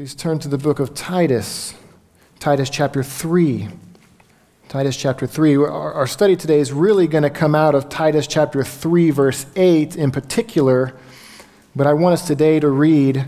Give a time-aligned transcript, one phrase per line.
[0.00, 1.74] Please turn to the book of Titus,
[2.38, 3.68] Titus chapter 3.
[4.66, 5.56] Titus chapter 3.
[5.56, 9.44] Our, our study today is really going to come out of Titus chapter 3, verse
[9.56, 10.94] 8 in particular,
[11.76, 13.26] but I want us today to read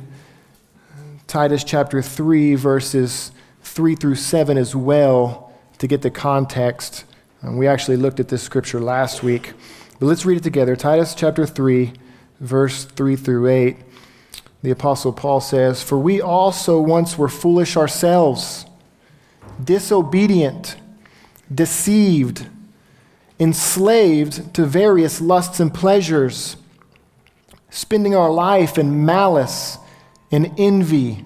[1.27, 7.05] Titus chapter 3, verses 3 through 7 as well to get the context.
[7.43, 9.53] And we actually looked at this scripture last week,
[10.01, 10.75] but let's read it together.
[10.75, 11.93] Titus chapter 3,
[12.41, 13.77] verse 3 through 8
[14.63, 18.65] the Apostle Paul says, For we also once were foolish ourselves,
[19.63, 20.77] disobedient,
[21.53, 22.47] deceived,
[23.41, 26.57] enslaved to various lusts and pleasures,
[27.71, 29.79] spending our life in malice
[30.31, 31.25] and envy,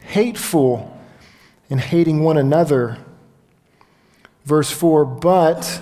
[0.00, 0.98] hateful
[1.70, 2.98] and hating one another.
[4.44, 5.80] Verse 4 But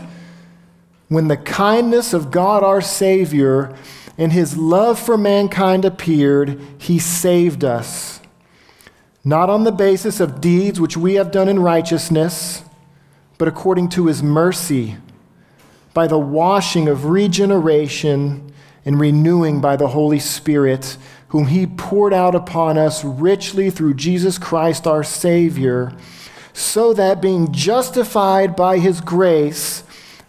[1.08, 3.74] when the kindness of God our Savior
[4.18, 8.20] and his love for mankind appeared, he saved us.
[9.24, 12.64] Not on the basis of deeds which we have done in righteousness,
[13.38, 14.96] but according to his mercy,
[15.94, 18.52] by the washing of regeneration
[18.84, 20.96] and renewing by the Holy Spirit,
[21.28, 25.92] whom he poured out upon us richly through Jesus Christ our Savior,
[26.52, 29.84] so that being justified by his grace,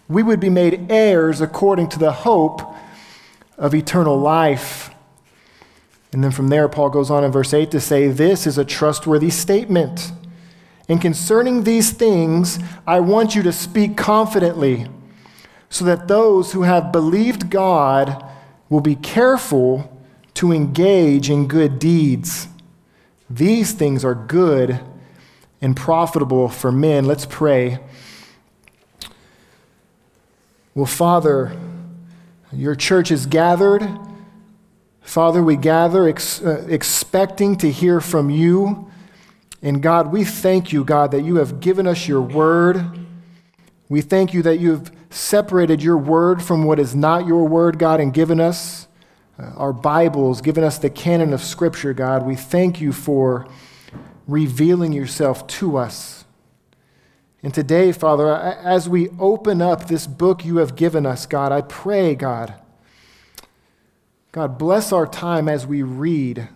[0.08, 2.69] we would be made heirs according to the hope
[3.60, 4.90] of eternal life.
[6.12, 8.64] And then from there, Paul goes on in verse 8 to say, This is a
[8.64, 10.10] trustworthy statement.
[10.88, 14.88] And concerning these things, I want you to speak confidently,
[15.68, 18.24] so that those who have believed God
[18.68, 19.96] will be careful
[20.34, 22.48] to engage in good deeds.
[23.28, 24.80] These things are good
[25.60, 27.04] and profitable for men.
[27.04, 27.78] Let's pray.
[30.74, 31.56] Well, Father,
[32.52, 33.88] your church is gathered.
[35.00, 38.90] Father, we gather ex- uh, expecting to hear from you.
[39.62, 42.98] And God, we thank you, God, that you have given us your word.
[43.88, 47.78] We thank you that you have separated your word from what is not your word,
[47.78, 48.86] God, and given us
[49.38, 52.24] uh, our Bibles, given us the canon of Scripture, God.
[52.24, 53.46] We thank you for
[54.26, 56.19] revealing yourself to us.
[57.42, 61.62] And today, Father, as we open up this book you have given us, God, I
[61.62, 62.54] pray, God,
[64.32, 66.48] God, bless our time as we read.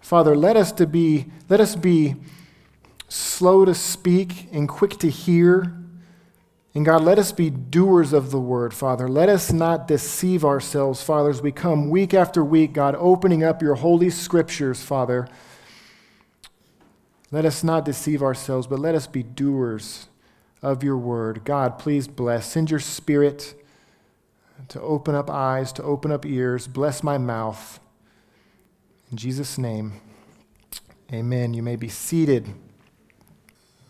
[0.00, 2.16] Father, let us to be let us be
[3.08, 5.74] slow to speak and quick to hear.
[6.74, 9.06] And God, let us be doers of the word, Father.
[9.06, 13.60] Let us not deceive ourselves, Father, as we come week after week, God, opening up
[13.60, 15.28] your holy scriptures, Father.
[17.32, 20.06] Let us not deceive ourselves, but let us be doers
[20.60, 21.44] of your word.
[21.44, 22.46] God, please bless.
[22.46, 23.54] Send your spirit
[24.68, 26.66] to open up eyes, to open up ears.
[26.68, 27.80] Bless my mouth.
[29.10, 29.94] In Jesus' name,
[31.10, 31.54] amen.
[31.54, 32.48] You may be seated.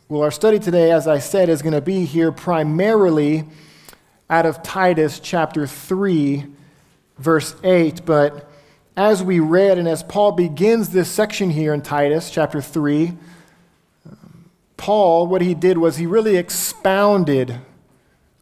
[0.09, 3.45] Well, our study today, as I said, is going to be here primarily
[4.31, 6.47] out of Titus chapter 3,
[7.19, 8.05] verse 8.
[8.07, 8.49] But
[8.97, 13.17] as we read, and as Paul begins this section here in Titus chapter 3,
[14.83, 17.61] Paul, what he did was he really expounded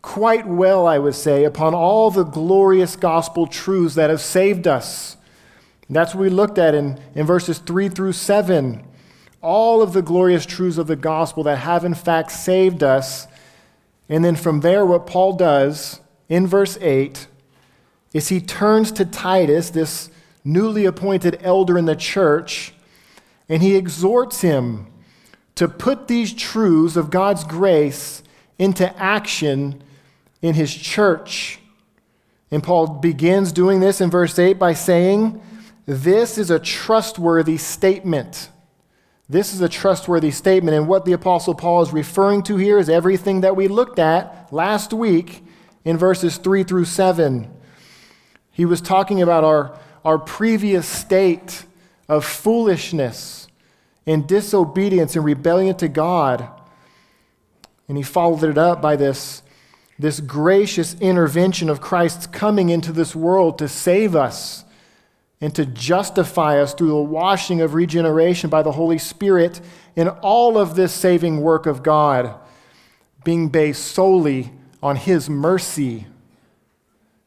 [0.01, 5.19] quite well, I would say, upon all the glorious gospel truths that have saved us.
[5.87, 8.83] And that's what we looked at in, in verses 3 through 7.
[9.43, 13.27] All of the glorious truths of the gospel that have, in fact, saved us.
[14.09, 17.27] And then from there, what Paul does in verse 8
[18.15, 20.09] is he turns to Titus, this
[20.43, 22.73] newly appointed elder in the church,
[23.47, 24.90] and he exhorts him
[25.61, 28.23] to put these truths of God's grace
[28.59, 29.83] into action
[30.41, 31.59] in his church.
[32.51, 35.39] And Paul begins doing this in verse 8 by saying,
[35.85, 38.49] This is a trustworthy statement.
[39.29, 40.79] This is a trustworthy statement.
[40.79, 44.51] And what the Apostle Paul is referring to here is everything that we looked at
[44.51, 45.45] last week
[45.85, 47.55] in verses 3 through 7.
[48.51, 51.67] He was talking about our, our previous state
[52.09, 53.47] of foolishness
[54.11, 56.49] in disobedience and rebellion to God.
[57.87, 59.45] And he followed it up by this,
[60.01, 64.65] this gracious intervention of Christ's coming into this world to save us
[65.41, 69.61] and to justify us through the washing of regeneration by the Holy Spirit
[69.95, 72.35] in all of this saving work of God
[73.23, 74.51] being based solely
[74.83, 76.09] on His mercy.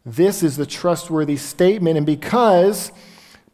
[0.06, 2.91] This is the trustworthy statement, and because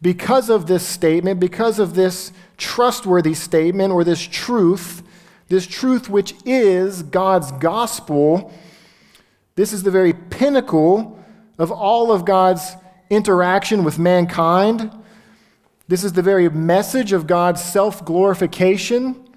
[0.01, 5.01] because of this statement, because of this trustworthy statement or this truth,
[5.47, 8.53] this truth which is God's gospel,
[9.55, 11.19] this is the very pinnacle
[11.57, 12.75] of all of God's
[13.09, 14.91] interaction with mankind.
[15.87, 19.27] This is the very message of God's self glorification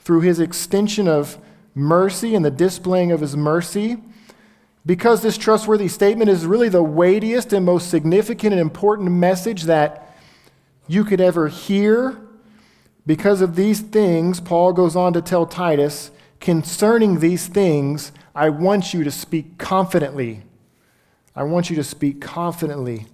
[0.00, 1.36] through his extension of
[1.74, 3.98] mercy and the displaying of his mercy.
[4.86, 10.16] Because this trustworthy statement is really the weightiest and most significant and important message that
[10.86, 12.16] you could ever hear,
[13.06, 16.10] because of these things, Paul goes on to tell Titus,
[16.40, 20.42] concerning these things, I want you to speak confidently.
[21.34, 23.06] I want you to speak confidently.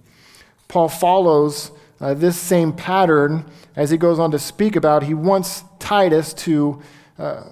[0.67, 3.45] Paul follows uh, this same pattern
[3.75, 5.03] as he goes on to speak about.
[5.03, 6.81] He wants Titus to,
[7.19, 7.43] uh,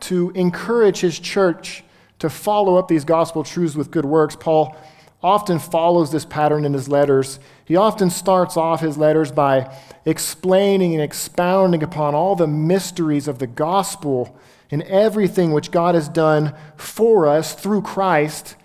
[0.00, 1.84] to encourage his church
[2.18, 4.34] to follow up these gospel truths with good works.
[4.34, 4.76] Paul
[5.22, 7.38] often follows this pattern in his letters.
[7.66, 9.70] He often starts off his letters by
[10.04, 14.38] explaining and expounding upon all the mysteries of the gospel
[14.70, 18.56] and everything which God has done for us through Christ.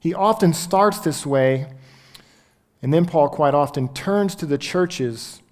[0.00, 1.66] He often starts this way,
[2.80, 5.42] and then Paul quite often turns to the churches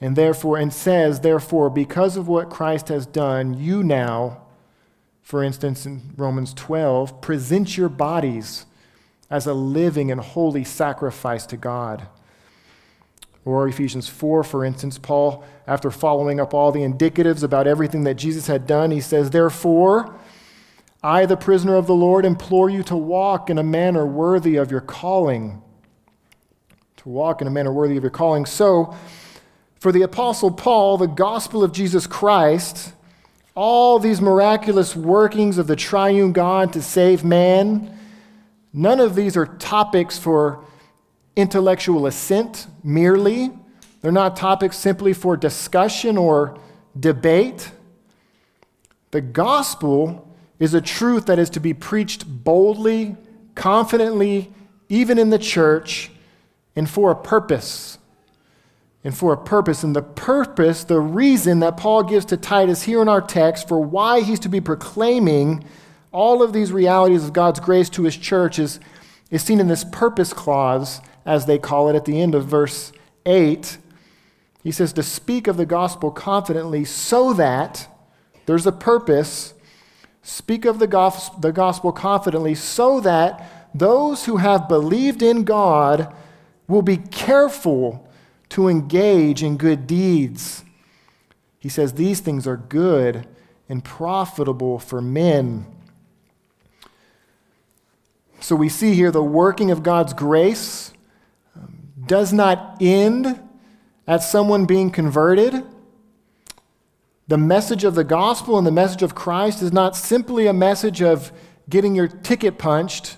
[0.00, 4.44] and therefore and says, therefore, because of what Christ has done, you now
[5.24, 8.66] for instance, in Romans 12, present your bodies
[9.30, 12.06] as a living and holy sacrifice to God.
[13.44, 18.14] Or Ephesians 4, for instance, Paul, after following up all the indicatives about everything that
[18.14, 20.18] Jesus had done, he says, Therefore,
[21.02, 24.70] I, the prisoner of the Lord, implore you to walk in a manner worthy of
[24.70, 25.62] your calling.
[26.98, 28.46] To walk in a manner worthy of your calling.
[28.46, 28.96] So,
[29.78, 32.94] for the Apostle Paul, the gospel of Jesus Christ
[33.54, 37.96] all these miraculous workings of the triune God to save man,
[38.72, 40.64] none of these are topics for
[41.36, 43.50] intellectual assent merely.
[44.00, 46.58] They're not topics simply for discussion or
[46.98, 47.70] debate.
[49.10, 50.28] The gospel
[50.58, 53.16] is a truth that is to be preached boldly,
[53.54, 54.52] confidently,
[54.88, 56.10] even in the church,
[56.76, 57.98] and for a purpose
[59.04, 59.84] and for a purpose.
[59.84, 63.78] And the purpose, the reason that Paul gives to Titus here in our text for
[63.78, 65.64] why he's to be proclaiming
[66.10, 68.80] all of these realities of God's grace to his church is,
[69.30, 72.92] is seen in this purpose clause, as they call it at the end of verse
[73.26, 73.78] 8.
[74.62, 77.88] He says, to speak of the gospel confidently so that
[78.46, 79.54] there's a purpose.
[80.22, 86.14] Speak of the gospel, the gospel confidently so that those who have believed in God
[86.66, 88.08] will be careful
[88.50, 90.64] to engage in good deeds.
[91.58, 93.26] He says these things are good
[93.68, 95.66] and profitable for men.
[98.40, 100.73] So we see here the working of God's grace
[102.06, 103.40] does not end
[104.06, 105.64] at someone being converted.
[107.26, 111.00] The message of the gospel and the message of Christ is not simply a message
[111.00, 111.32] of
[111.68, 113.16] getting your ticket punched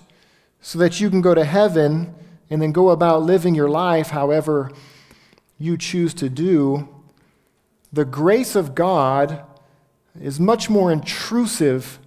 [0.61, 2.15] so that you can go to heaven
[2.49, 4.71] and then go about living your life however
[5.59, 6.87] you choose to do,
[7.91, 9.43] the grace of God
[10.21, 11.99] is much more intrusive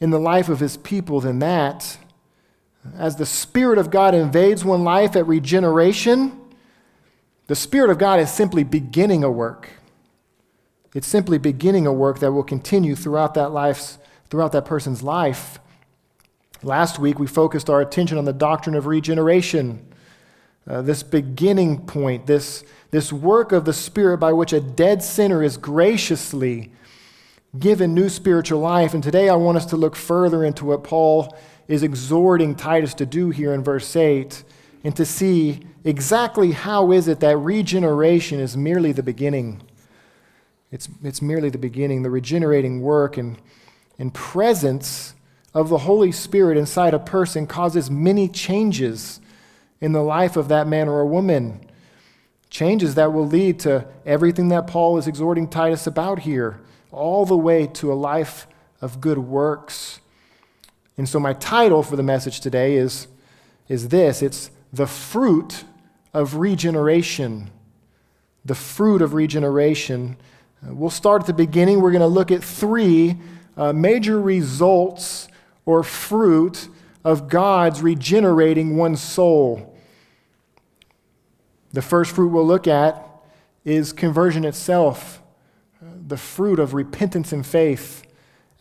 [0.00, 1.98] in the life of his people than that.
[2.96, 6.38] As the Spirit of God invades one life at regeneration,
[7.46, 9.70] the Spirit of God is simply beginning a work.
[10.94, 13.98] It's simply beginning a work that will continue throughout that life's,
[14.30, 15.58] throughout that person's life.
[16.62, 19.86] Last week we focused our attention on the doctrine of regeneration.
[20.66, 25.42] Uh, this beginning point, this, this work of the Spirit by which a dead sinner
[25.42, 26.72] is graciously
[27.58, 28.94] given new spiritual life.
[28.94, 31.36] And today I want us to look further into what Paul
[31.68, 34.44] is exhorting Titus to do here in verse 8
[34.84, 39.62] and to see exactly how is it that regeneration is merely the beginning.
[40.70, 43.38] It's, it's merely the beginning, the regenerating work and,
[43.98, 45.14] and presence
[45.54, 49.20] of the Holy Spirit inside a person causes many changes
[49.80, 51.68] in the life of that man or a woman.
[52.48, 57.36] Changes that will lead to everything that Paul is exhorting Titus about here, all the
[57.36, 58.46] way to a life
[58.80, 60.00] of good works.
[60.96, 63.08] And so, my title for the message today is,
[63.68, 65.64] is this it's the fruit
[66.12, 67.50] of regeneration.
[68.44, 70.16] The fruit of regeneration.
[70.66, 71.80] Uh, we'll start at the beginning.
[71.80, 73.16] We're going to look at three
[73.56, 75.28] uh, major results
[75.64, 76.68] or fruit
[77.04, 79.76] of God's regenerating one's soul.
[81.72, 83.08] The first fruit we'll look at
[83.64, 85.22] is conversion itself,
[85.80, 88.04] the fruit of repentance and faith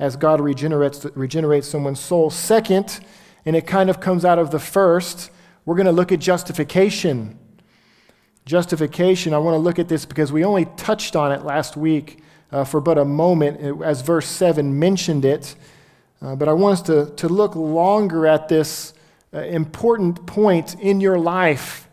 [0.02, 2.32] as God regenerates, regenerates someone's soul.
[2.32, 3.00] Second,
[3.46, 5.30] and it kind of comes out of the first,
[5.64, 7.38] we're going to look at justification.
[8.46, 12.24] Justification, I want to look at this because we only touched on it last week
[12.52, 15.56] uh, for but a moment as verse 7 mentioned it.
[16.20, 18.96] Uh, but I want us to, to look longer at this
[19.32, 21.88] uh, important point in your life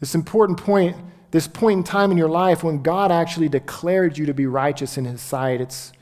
[0.00, 0.96] this important point
[1.30, 4.96] this point in time in your life when God actually declared you to be righteous
[4.96, 5.60] in his sight.
[5.60, 5.92] It's,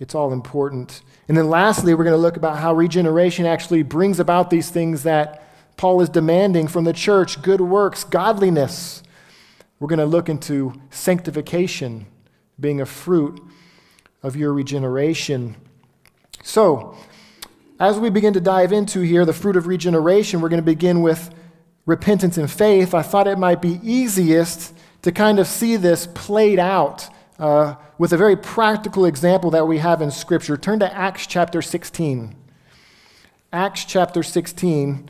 [0.00, 1.02] it's all important.
[1.28, 5.02] And then lastly, we're going to look about how regeneration actually brings about these things
[5.02, 9.02] that Paul is demanding from the church good works, godliness.
[9.78, 12.06] We're going to look into sanctification
[12.58, 13.40] being a fruit
[14.22, 15.56] of your regeneration.
[16.42, 16.96] So,
[17.78, 21.02] as we begin to dive into here the fruit of regeneration, we're going to begin
[21.02, 21.34] with
[21.86, 22.94] repentance and faith.
[22.94, 27.08] I thought it might be easiest to kind of see this played out
[27.40, 30.58] uh, with a very practical example that we have in Scripture.
[30.58, 32.36] Turn to Acts chapter 16.
[33.50, 35.08] Acts chapter 16.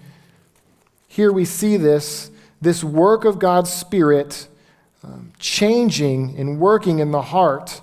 [1.09, 4.47] Here we see this, this work of God's Spirit
[5.03, 7.83] um, changing and working in the heart.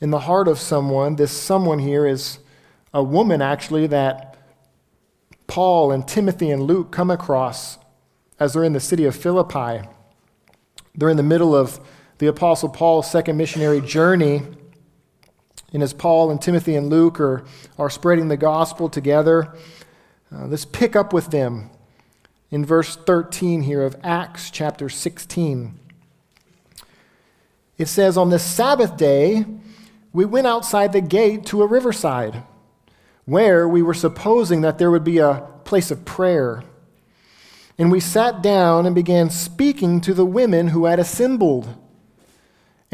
[0.00, 1.14] In the heart of someone.
[1.14, 2.40] This someone here is
[2.92, 4.36] a woman, actually, that
[5.46, 7.78] Paul and Timothy and Luke come across
[8.40, 9.86] as they're in the city of Philippi.
[10.96, 11.78] They're in the middle of
[12.18, 14.42] the Apostle Paul's second missionary journey.
[15.72, 17.44] And as Paul and Timothy and Luke are,
[17.78, 19.54] are spreading the gospel together,
[20.32, 21.70] uh, let's pick up with them
[22.50, 25.78] in verse 13 here of Acts chapter 16.
[27.76, 29.44] It says, On the Sabbath day,
[30.12, 32.44] we went outside the gate to a riverside
[33.24, 36.62] where we were supposing that there would be a place of prayer.
[37.76, 41.74] And we sat down and began speaking to the women who had assembled.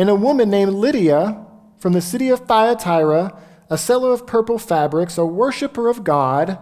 [0.01, 1.45] And a woman named Lydia
[1.77, 3.39] from the city of Thyatira,
[3.69, 6.57] a seller of purple fabrics, a worshiper of God.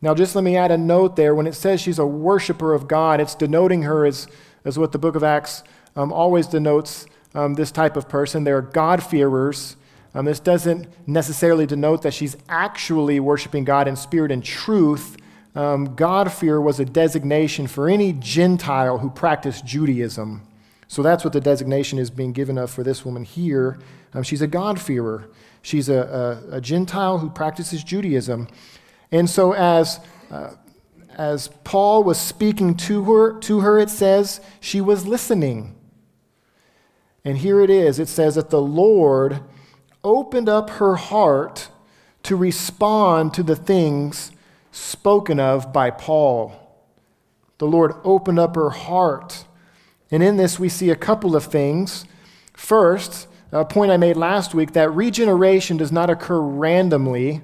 [0.00, 1.34] Now, just let me add a note there.
[1.34, 4.28] When it says she's a worshiper of God, it's denoting her as,
[4.64, 5.62] as what the book of Acts
[5.94, 8.44] um, always denotes um, this type of person.
[8.44, 9.76] They're God-fearers.
[10.14, 15.18] Um, this doesn't necessarily denote that she's actually worshiping God in spirit and truth.
[15.54, 20.48] Um, God-fear was a designation for any Gentile who practiced Judaism.
[20.92, 23.78] So that's what the designation is being given of for this woman here.
[24.12, 25.26] Um, she's a God-fearer.
[25.62, 28.46] She's a, a, a, Gentile who practices Judaism.
[29.10, 30.50] And so as, uh,
[31.16, 35.74] as Paul was speaking to her, to her, it says she was listening.
[37.24, 37.98] And here it is.
[37.98, 39.40] It says that the Lord
[40.04, 41.70] opened up her heart
[42.24, 44.30] to respond to the things
[44.72, 46.52] spoken of by Paul.
[47.56, 49.46] The Lord opened up her heart.
[50.12, 52.04] And in this, we see a couple of things.
[52.52, 57.42] First, a point I made last week that regeneration does not occur randomly,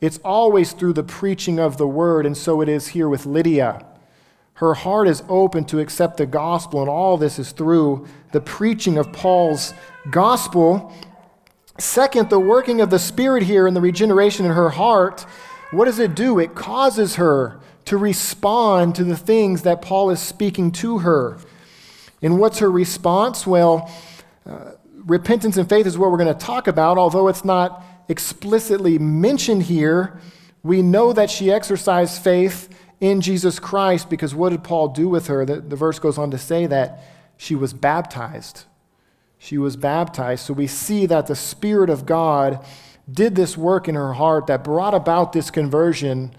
[0.00, 3.84] it's always through the preaching of the word, and so it is here with Lydia.
[4.54, 8.96] Her heart is open to accept the gospel, and all this is through the preaching
[8.96, 9.74] of Paul's
[10.10, 10.92] gospel.
[11.78, 15.26] Second, the working of the Spirit here and the regeneration in her heart,
[15.70, 16.38] what does it do?
[16.38, 21.38] It causes her to respond to the things that Paul is speaking to her.
[22.22, 23.46] And what's her response?
[23.46, 23.90] Well,
[24.46, 24.72] uh,
[25.04, 29.64] repentance and faith is what we're going to talk about, although it's not explicitly mentioned
[29.64, 30.20] here.
[30.62, 32.68] We know that she exercised faith
[33.00, 35.44] in Jesus Christ because what did Paul do with her?
[35.44, 37.04] The, the verse goes on to say that
[37.36, 38.64] she was baptized
[39.38, 40.44] she was baptized.
[40.44, 42.64] So we see that the Spirit of God
[43.10, 46.34] did this work in her heart that brought about this conversion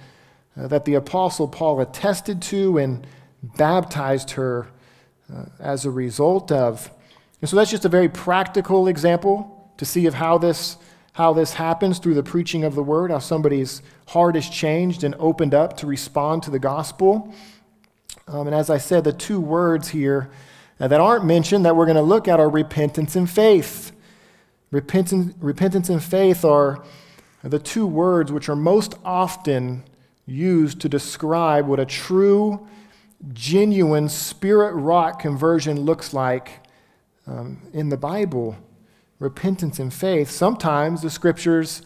[0.58, 3.08] uh, that the Apostle Paul attested to and
[3.42, 4.68] baptized her
[5.34, 6.92] uh, as a result of.
[7.42, 10.78] And so that's just a very practical example to see of how this,
[11.14, 15.16] how this happens through the preaching of the word, how somebody's heart is changed and
[15.20, 17.34] opened up to respond to the gospel.
[18.28, 20.30] Um, and as I said, the two words here
[20.78, 23.92] that aren't mentioned that we're going to look at are repentance and faith.
[24.72, 26.84] Repentance, repentance and faith are
[27.44, 29.84] the two words which are most often
[30.26, 32.68] used to describe what a true,
[33.34, 36.66] genuine, spirit wrought conversion looks like
[37.28, 38.56] um, in the Bible.
[39.20, 40.30] Repentance and faith.
[40.30, 41.82] Sometimes the scriptures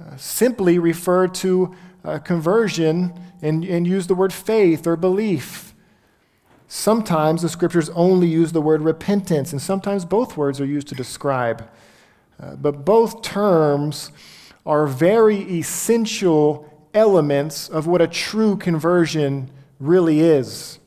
[0.00, 1.74] uh, simply refer to
[2.24, 3.12] conversion
[3.42, 5.74] and, and use the word faith or belief.
[6.68, 10.94] Sometimes the scriptures only use the word repentance, and sometimes both words are used to
[10.94, 11.68] describe.
[12.40, 14.12] Uh, but both terms
[14.64, 19.50] are very essential elements of what a true conversion
[19.80, 20.78] really is.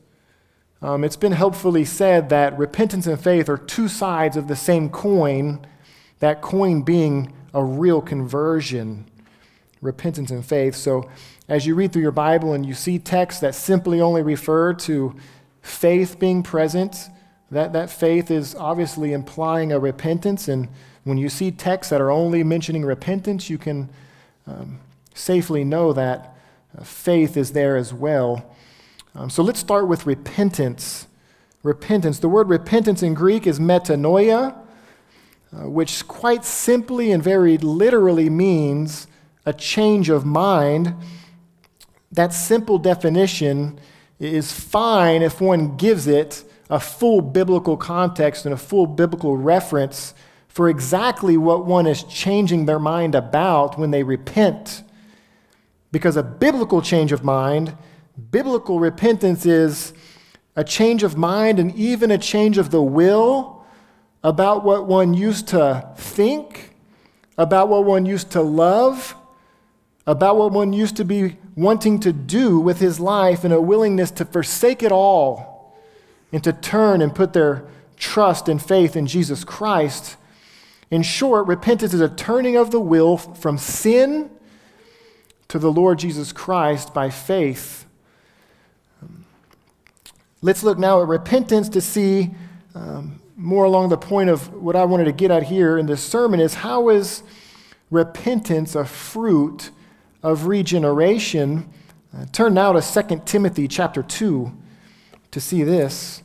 [0.81, 4.89] Um, it's been helpfully said that repentance and faith are two sides of the same
[4.89, 5.65] coin,
[6.19, 9.05] that coin being a real conversion.
[9.81, 10.75] Repentance and faith.
[10.75, 11.09] So,
[11.49, 15.15] as you read through your Bible and you see texts that simply only refer to
[15.61, 17.09] faith being present,
[17.51, 20.47] that, that faith is obviously implying a repentance.
[20.47, 20.69] And
[21.03, 23.89] when you see texts that are only mentioning repentance, you can
[24.47, 24.79] um,
[25.13, 26.35] safely know that
[26.77, 28.52] uh, faith is there as well.
[29.15, 31.07] Um, so let's start with repentance.
[31.61, 32.19] repentance.
[32.19, 34.55] The word repentance in Greek is metanoia,
[35.55, 39.07] uh, which quite simply and very literally means
[39.45, 40.95] a change of mind.
[42.11, 43.79] That simple definition
[44.19, 50.15] is fine if one gives it a full biblical context and a full biblical reference
[50.47, 54.81] for exactly what one is changing their mind about when they repent.
[55.91, 57.75] Because a biblical change of mind,
[58.31, 59.93] biblical repentance is
[60.55, 63.65] a change of mind and even a change of the will
[64.23, 66.75] about what one used to think,
[67.37, 69.15] about what one used to love,
[70.05, 74.11] about what one used to be wanting to do with his life, and a willingness
[74.11, 75.75] to forsake it all
[76.31, 77.65] and to turn and put their
[77.97, 80.17] trust and faith in Jesus Christ.
[80.89, 84.29] In short, repentance is a turning of the will from sin
[85.47, 87.82] to the Lord Jesus Christ by faith.
[90.43, 92.31] Let's look now at repentance to see
[92.75, 96.03] um, more along the point of what I wanted to get at here in this
[96.03, 97.23] sermon is how is
[97.89, 99.71] repentance a fruit
[100.21, 101.71] of regeneration?
[102.13, 104.51] Uh, turn now to 2 Timothy chapter 2
[105.31, 106.21] to see this.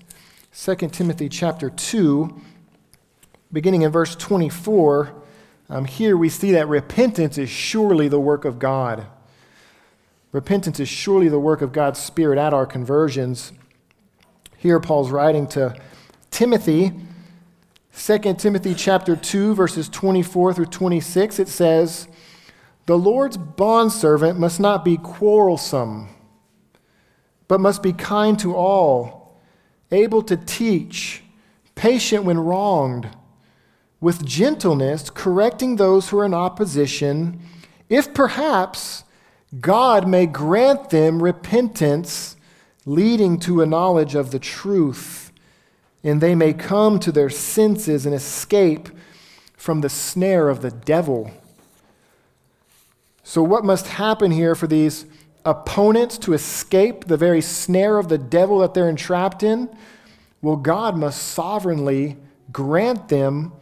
[0.53, 2.43] 2 Timothy chapter 2,
[3.53, 5.15] beginning in verse 24.
[5.71, 9.07] Um, here we see that repentance is surely the work of God.
[10.33, 13.53] Repentance is surely the work of God's Spirit at our conversions.
[14.61, 15.77] Here, Paul's writing to
[16.33, 16.93] Timothy.
[17.97, 22.09] 2 Timothy chapter 2, verses 24 through 26, it says,
[22.87, 26.09] The Lord's bondservant must not be quarrelsome,
[27.47, 29.41] but must be kind to all,
[29.93, 31.23] able to teach,
[31.77, 33.09] patient when wronged,
[34.01, 37.41] with gentleness, correcting those who are in opposition,
[37.89, 39.05] if perhaps
[39.61, 42.35] God may grant them repentance
[42.89, 45.31] leading to a knowledge of the truth,
[46.03, 48.89] and they may come to their senses and escape
[49.57, 51.31] from the snare of the devil.
[53.23, 55.05] So, what must happen here for these
[55.45, 59.69] opponents to escape the very snare of the devil that they're entrapped in?
[60.41, 62.17] Well, God must sovereignly
[62.51, 63.53] grant them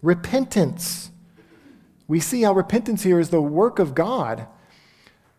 [0.00, 1.10] repentance.
[2.06, 4.46] We see how repentance here is the work of God.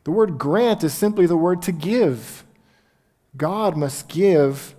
[0.04, 2.44] The word grant is simply the word to give.
[3.36, 4.76] God must give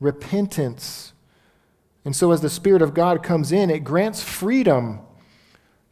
[0.00, 1.12] repentance.
[2.04, 5.00] And so, as the Spirit of God comes in, it grants freedom.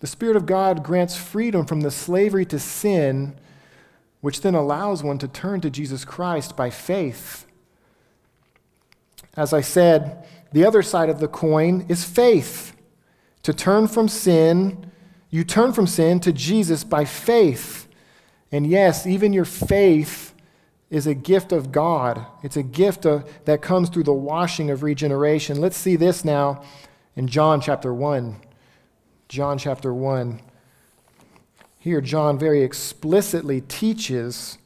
[0.00, 3.38] The Spirit of God grants freedom from the slavery to sin,
[4.20, 7.46] which then allows one to turn to Jesus Christ by faith.
[9.36, 12.74] As I said, the other side of the coin is faith.
[13.42, 14.90] To turn from sin,
[15.28, 17.88] you turn from sin to Jesus by faith.
[18.50, 20.25] And yes, even your faith
[20.90, 22.24] is a gift of God.
[22.42, 25.60] It's a gift of, that comes through the washing of regeneration.
[25.60, 26.62] Let's see this now
[27.16, 28.36] in John chapter 1.
[29.28, 30.40] John chapter 1.
[31.78, 34.58] Here, John very explicitly teaches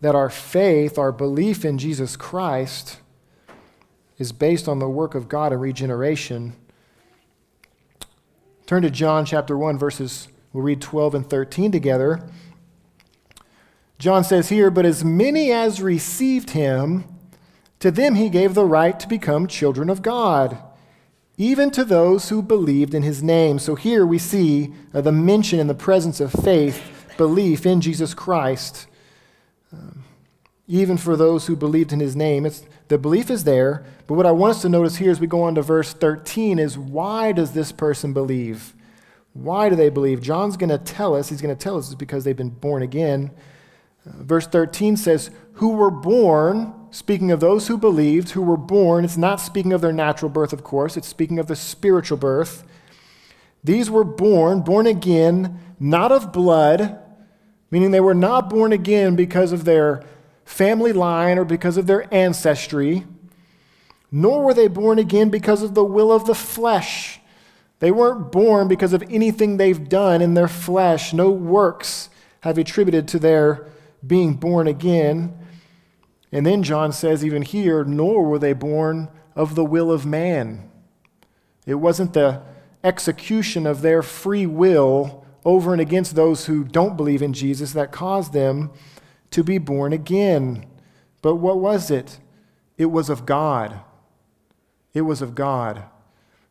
[0.00, 2.98] that our faith, our belief in Jesus Christ,
[4.18, 6.54] is based on the work of God and regeneration.
[8.66, 12.28] Turn to John chapter 1, verses, we'll read 12 and 13 together.
[13.98, 17.04] John says here, But as many as received him,
[17.80, 20.58] to them he gave the right to become children of God,
[21.36, 23.58] even to those who believed in his name.
[23.58, 26.82] So here we see uh, the mention in the presence of faith,
[27.16, 28.86] belief in Jesus Christ,
[29.72, 30.04] um,
[30.66, 32.46] even for those who believed in his name.
[32.46, 35.26] It's, the belief is there, but what I want us to notice here as we
[35.26, 38.74] go on to verse 13 is why does this person believe?
[39.32, 40.22] Why do they believe?
[40.22, 42.82] John's going to tell us, he's going to tell us it's because they've been born
[42.82, 43.30] again.
[44.06, 49.16] Verse 13 says, Who were born, speaking of those who believed, who were born, it's
[49.16, 52.64] not speaking of their natural birth, of course, it's speaking of the spiritual birth.
[53.64, 56.98] These were born, born again, not of blood,
[57.70, 60.04] meaning they were not born again because of their
[60.44, 63.04] family line or because of their ancestry,
[64.12, 67.18] nor were they born again because of the will of the flesh.
[67.80, 71.12] They weren't born because of anything they've done in their flesh.
[71.12, 72.08] No works
[72.40, 73.66] have attributed to their
[74.04, 75.36] being born again.
[76.32, 80.70] And then John says, even here, nor were they born of the will of man.
[81.66, 82.42] It wasn't the
[82.82, 87.92] execution of their free will over and against those who don't believe in Jesus that
[87.92, 88.70] caused them
[89.30, 90.66] to be born again.
[91.22, 92.18] But what was it?
[92.78, 93.80] It was of God.
[94.94, 95.84] It was of God.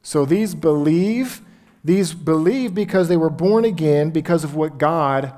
[0.02, 1.42] So these believe,
[1.84, 5.34] these believe because they were born again because of what God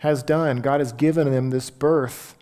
[0.00, 0.60] has done.
[0.60, 2.34] God has given them this birth.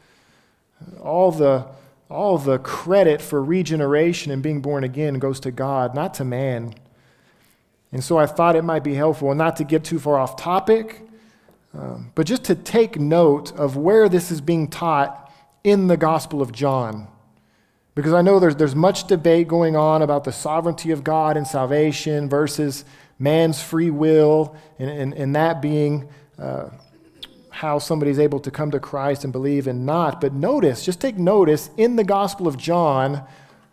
[1.00, 1.66] All the
[2.10, 6.74] all the credit for regeneration and being born again goes to God, not to man.
[7.92, 11.02] And so I thought it might be helpful not to get too far off topic,
[11.74, 15.30] um, but just to take note of where this is being taught
[15.64, 17.08] in the Gospel of John.
[17.94, 21.46] Because I know there's, there's much debate going on about the sovereignty of God and
[21.46, 22.84] salvation versus
[23.18, 26.68] man's free will, and, and, and that being uh,
[27.58, 30.20] how somebody's able to come to Christ and believe and not.
[30.20, 33.24] But notice, just take notice in the Gospel of John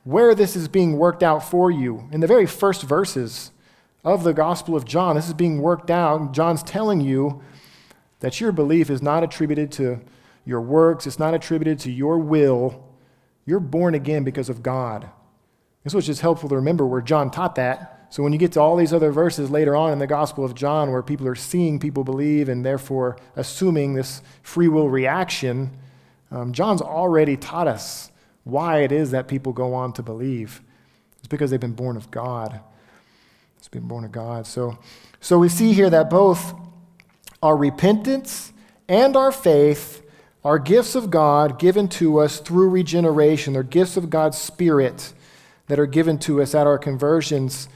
[0.03, 2.09] where this is being worked out for you.
[2.11, 3.51] In the very first verses
[4.03, 6.31] of the Gospel of John, this is being worked out.
[6.31, 7.43] John's telling you
[8.21, 10.01] that your belief is not attributed to
[10.45, 12.83] your works, it's not attributed to your will.
[13.45, 15.07] You're born again because of God.
[15.83, 18.61] This was just helpful to remember where John taught that so when you get to
[18.61, 21.79] all these other verses later on in the Gospel of John, where people are seeing
[21.79, 25.71] people believe and therefore assuming this free will reaction,
[26.31, 28.11] um, John's already taught us
[28.43, 30.61] why it is that people go on to believe.
[31.17, 32.59] It's because they've been born of God.
[33.57, 34.45] It's been born of God.
[34.45, 34.77] So,
[35.19, 36.53] so we see here that both
[37.41, 38.53] our repentance
[38.87, 40.03] and our faith
[40.43, 43.53] are gifts of God given to us through regeneration.
[43.53, 45.13] They're gifts of God's Spirit
[45.67, 47.67] that are given to us at our conversions.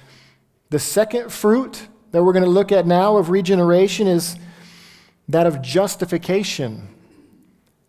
[0.72, 4.36] The second fruit that we're going to look at now of regeneration is
[5.28, 6.90] that of justification.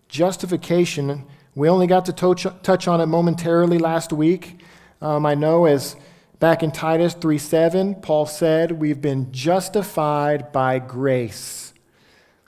[0.08, 1.26] Justification.
[1.54, 4.62] We only got to touch, touch on it momentarily last week.
[5.02, 5.94] Um, I know as
[6.38, 11.74] back in Titus 3 7, Paul said, We've been justified by grace.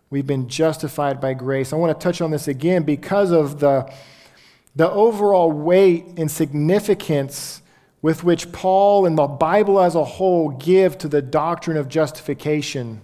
[0.08, 1.74] We've been justified by grace.
[1.74, 3.92] I want to touch on this again because of the,
[4.76, 7.61] the overall weight and significance
[8.02, 13.00] with which Paul and the Bible as a whole give to the doctrine of justification.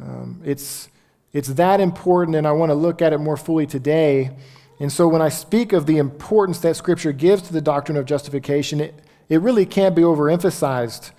[0.00, 0.88] Um, it's,
[1.32, 4.32] it's that important, and I want to look at it more fully today.
[4.80, 8.06] And so, when I speak of the importance that Scripture gives to the doctrine of
[8.06, 8.94] justification, it,
[9.28, 11.12] it really can't be overemphasized.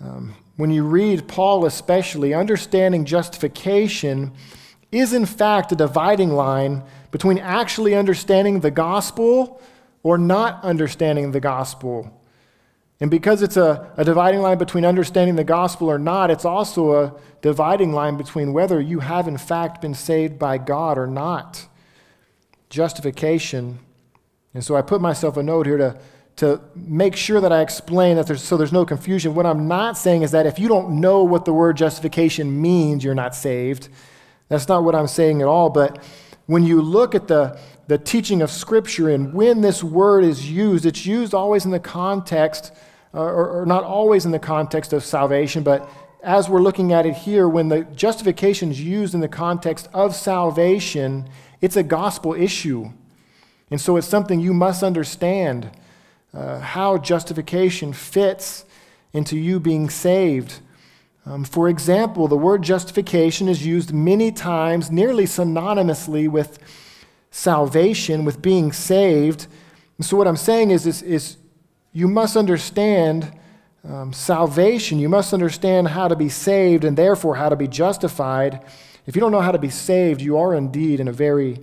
[0.00, 4.32] Um, when you read Paul, especially, understanding justification
[4.90, 9.60] is in fact a dividing line between actually understanding the gospel
[10.02, 12.18] or not understanding the gospel.
[13.00, 16.92] And because it's a, a dividing line between understanding the gospel or not, it's also
[16.92, 21.66] a dividing line between whether you have in fact been saved by God or not.
[22.70, 23.80] Justification.
[24.54, 25.98] And so I put myself a note here to,
[26.36, 29.34] to make sure that I explain that there's, so there's no confusion.
[29.34, 33.02] What I'm not saying is that if you don't know what the word justification means,
[33.02, 33.88] you're not saved.
[34.48, 35.70] That's not what I'm saying at all.
[35.70, 36.02] But
[36.46, 37.58] when you look at the,
[37.92, 41.78] the teaching of Scripture and when this word is used, it's used always in the
[41.78, 42.72] context,
[43.12, 45.86] uh, or, or not always in the context of salvation, but
[46.22, 50.14] as we're looking at it here, when the justification is used in the context of
[50.14, 51.28] salvation,
[51.60, 52.90] it's a gospel issue.
[53.70, 55.70] And so it's something you must understand
[56.32, 58.64] uh, how justification fits
[59.12, 60.60] into you being saved.
[61.26, 66.58] Um, for example, the word justification is used many times, nearly synonymously with
[67.32, 69.48] salvation, with being saved.
[69.98, 71.36] And so, what I'm saying is, is, is
[71.92, 73.32] you must understand
[73.84, 75.00] um, salvation.
[75.00, 78.62] You must understand how to be saved and therefore how to be justified.
[79.06, 81.58] If you don't know how to be saved, you are indeed in a very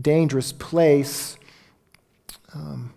[0.00, 1.36] dangerous place.
[2.54, 2.94] Um,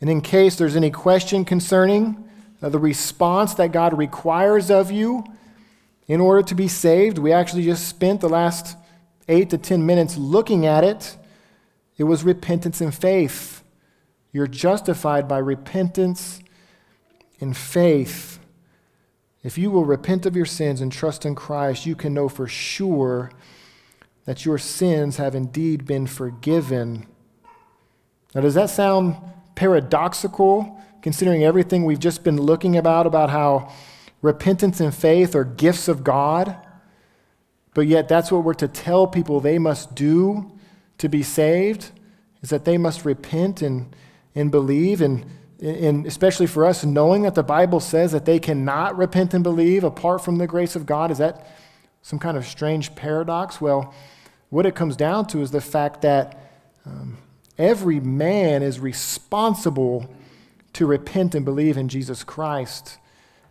[0.00, 2.24] and in case there's any question concerning
[2.62, 5.24] uh, the response that God requires of you
[6.08, 8.76] in order to be saved, we actually just spent the last
[9.28, 11.16] eight to 10 minutes looking at it,
[11.96, 13.62] it was repentance and faith.
[14.32, 16.40] You're justified by repentance
[17.40, 18.38] and faith.
[19.42, 22.46] If you will repent of your sins and trust in Christ, you can know for
[22.46, 23.30] sure
[24.24, 27.06] that your sins have indeed been forgiven.
[28.34, 29.16] Now, does that sound
[29.54, 33.72] paradoxical considering everything we've just been looking about, about how
[34.20, 36.56] repentance and faith are gifts of God?
[37.76, 40.50] But yet, that's what we're to tell people they must do
[40.96, 41.90] to be saved,
[42.40, 43.94] is that they must repent and,
[44.34, 45.02] and believe.
[45.02, 45.26] And,
[45.60, 49.84] and especially for us, knowing that the Bible says that they cannot repent and believe
[49.84, 51.46] apart from the grace of God, is that
[52.00, 53.60] some kind of strange paradox?
[53.60, 53.92] Well,
[54.48, 56.54] what it comes down to is the fact that
[56.86, 57.18] um,
[57.58, 60.08] every man is responsible
[60.72, 62.96] to repent and believe in Jesus Christ.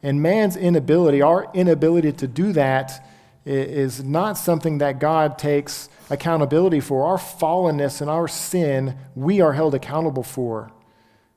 [0.01, 3.07] And man's inability, our inability to do that,
[3.45, 7.05] is not something that God takes accountability for.
[7.05, 10.71] Our fallenness and our sin, we are held accountable for.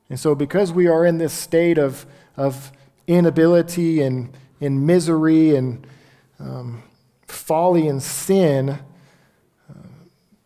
[0.09, 2.71] And so, because we are in this state of, of
[3.07, 5.85] inability and in misery and
[6.39, 6.83] um,
[7.27, 8.69] folly and sin,
[9.69, 9.73] uh,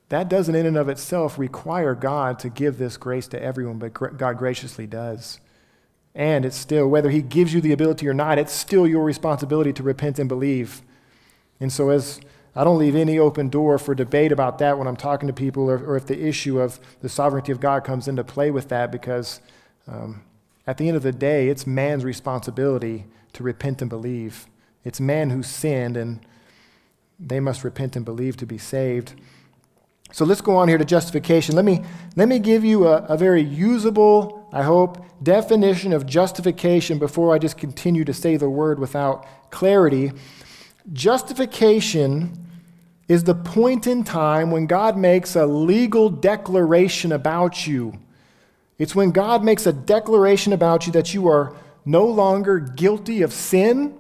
[0.10, 3.94] that doesn't in and of itself require God to give this grace to everyone, but
[3.94, 5.40] God graciously does.
[6.14, 9.72] And it's still, whether He gives you the ability or not, it's still your responsibility
[9.74, 10.82] to repent and believe.
[11.60, 12.20] And so, as
[12.56, 15.70] I don't leave any open door for debate about that when I'm talking to people,
[15.70, 18.92] or, or if the issue of the sovereignty of God comes into play with that,
[18.92, 19.40] because
[19.88, 20.22] um,
[20.68, 24.48] at the end of the day, it's man's responsibility to repent and believe.
[24.84, 26.20] It's man who sinned, and
[27.20, 29.14] they must repent and believe to be saved.
[30.12, 31.56] So let's go on here to justification.
[31.56, 31.82] Let me,
[32.16, 37.40] let me give you a, a very usable, I hope, definition of justification before I
[37.40, 40.12] just continue to say the word without clarity.
[40.92, 42.44] Justification
[43.08, 48.00] is the point in time when God makes a legal declaration about you.
[48.78, 53.34] It's when God makes a declaration about you that you are no longer guilty of
[53.34, 53.98] sin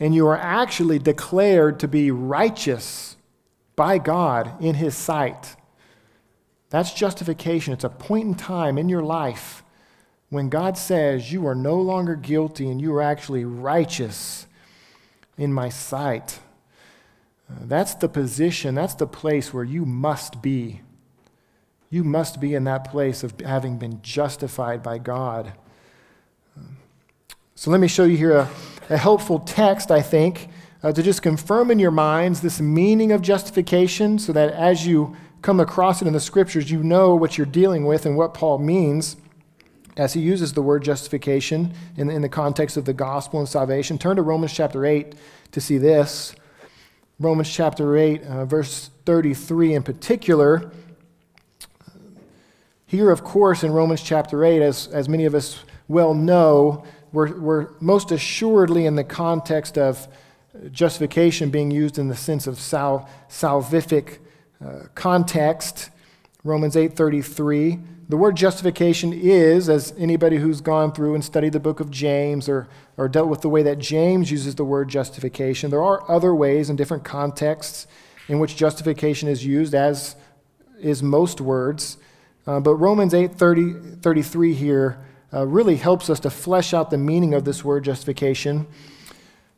[0.00, 3.16] and you are actually declared to be righteous
[3.76, 5.54] by God in His sight.
[6.70, 7.72] That's justification.
[7.72, 9.62] It's a point in time in your life
[10.30, 14.46] when God says you are no longer guilty and you are actually righteous
[15.36, 16.40] in my sight.
[17.50, 20.80] Uh, that's the position, that's the place where you must be.
[21.90, 25.52] You must be in that place of having been justified by God.
[27.54, 28.50] So let me show you here a,
[28.88, 30.48] a helpful text, I think,
[30.82, 35.16] uh, to just confirm in your minds this meaning of justification so that as you
[35.42, 38.58] come across it in the scriptures, you know what you're dealing with and what Paul
[38.58, 39.16] means
[39.96, 43.98] as he uses the word justification in, in the context of the gospel and salvation.
[43.98, 45.14] Turn to Romans chapter 8
[45.52, 46.34] to see this.
[47.18, 50.72] Romans chapter 8, uh, verse 33 in particular.
[52.86, 57.38] Here, of course, in Romans chapter 8, as, as many of us well know, we're,
[57.38, 60.08] we're most assuredly in the context of
[60.70, 64.18] justification being used in the sense of sal- salvific
[64.64, 65.90] uh, context.
[66.44, 67.82] Romans 8:33.
[68.08, 72.48] The word justification is, as anybody who's gone through and studied the book of James
[72.48, 76.34] or, or dealt with the way that James uses the word justification, there are other
[76.34, 77.86] ways in different contexts
[78.28, 80.16] in which justification is used, as
[80.80, 81.96] is most words.
[82.46, 84.98] Uh, but Romans 8 30, 33 here
[85.32, 88.66] uh, really helps us to flesh out the meaning of this word justification.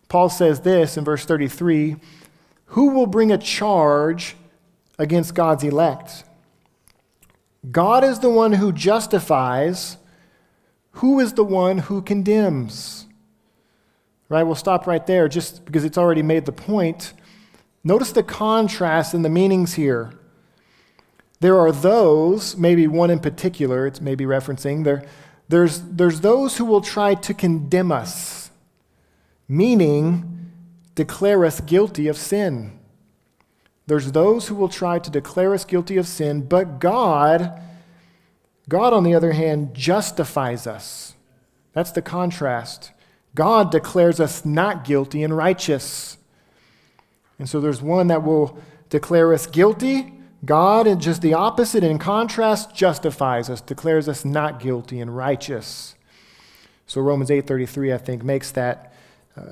[0.08, 1.96] Paul says this in verse 33
[2.66, 4.36] Who will bring a charge
[4.98, 6.24] against God's elect?
[7.70, 9.96] God is the one who justifies.
[10.92, 13.06] Who is the one who condemns?
[14.28, 14.42] Right?
[14.42, 17.12] We'll stop right there just because it's already made the point.
[17.82, 20.12] Notice the contrast in the meanings here.
[21.40, 25.04] There are those, maybe one in particular, it's maybe referencing, there,
[25.48, 28.44] there's, there's those who will try to condemn us
[29.48, 30.50] meaning
[30.94, 32.78] declare us guilty of sin.
[33.86, 37.60] There's those who will try to declare us guilty of sin, but God,
[38.68, 41.14] God, on the other hand, justifies us.
[41.74, 42.92] That's the contrast.
[43.34, 46.16] God declares us not guilty and righteous.
[47.38, 48.58] And so there's one that will
[48.90, 50.12] declare us guilty.
[50.44, 55.94] God, and just the opposite, in contrast, justifies us, declares us not guilty and righteous.
[56.86, 58.92] So Romans 8:33, I think, makes that
[59.36, 59.42] uh,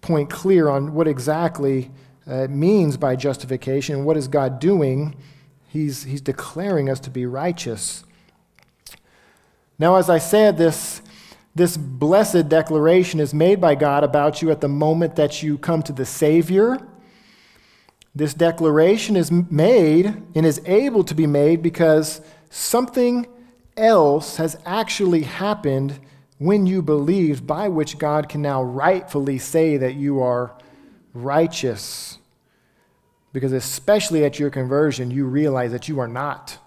[0.00, 1.90] point clear on what exactly
[2.30, 4.04] uh, means by justification.
[4.04, 5.16] What is God doing?
[5.66, 8.04] He's, he's declaring us to be righteous.
[9.78, 11.02] Now, as I said, this,
[11.54, 15.82] this blessed declaration is made by God about you at the moment that you come
[15.82, 16.78] to the Savior.
[18.14, 23.26] This declaration is made and is able to be made because something
[23.76, 25.98] else has actually happened
[26.38, 30.54] when you believed, by which God can now rightfully say that you are
[31.12, 32.19] righteous.
[33.32, 36.58] Because especially at your conversion, you realize that you are not.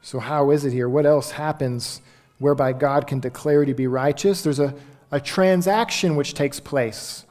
[0.00, 0.88] So, how is it here?
[0.88, 2.00] What else happens
[2.38, 4.42] whereby God can declare to be righteous?
[4.42, 4.74] There's a,
[5.10, 7.24] a transaction which takes place.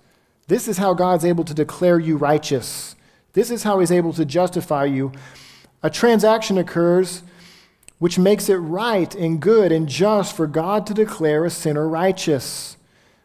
[0.47, 2.95] This is how God's able to declare you righteous.
[3.33, 5.11] This is how He's able to justify you.
[5.83, 7.23] A transaction occurs
[8.01, 12.75] which makes it right and good and just for God to declare a sinner righteous.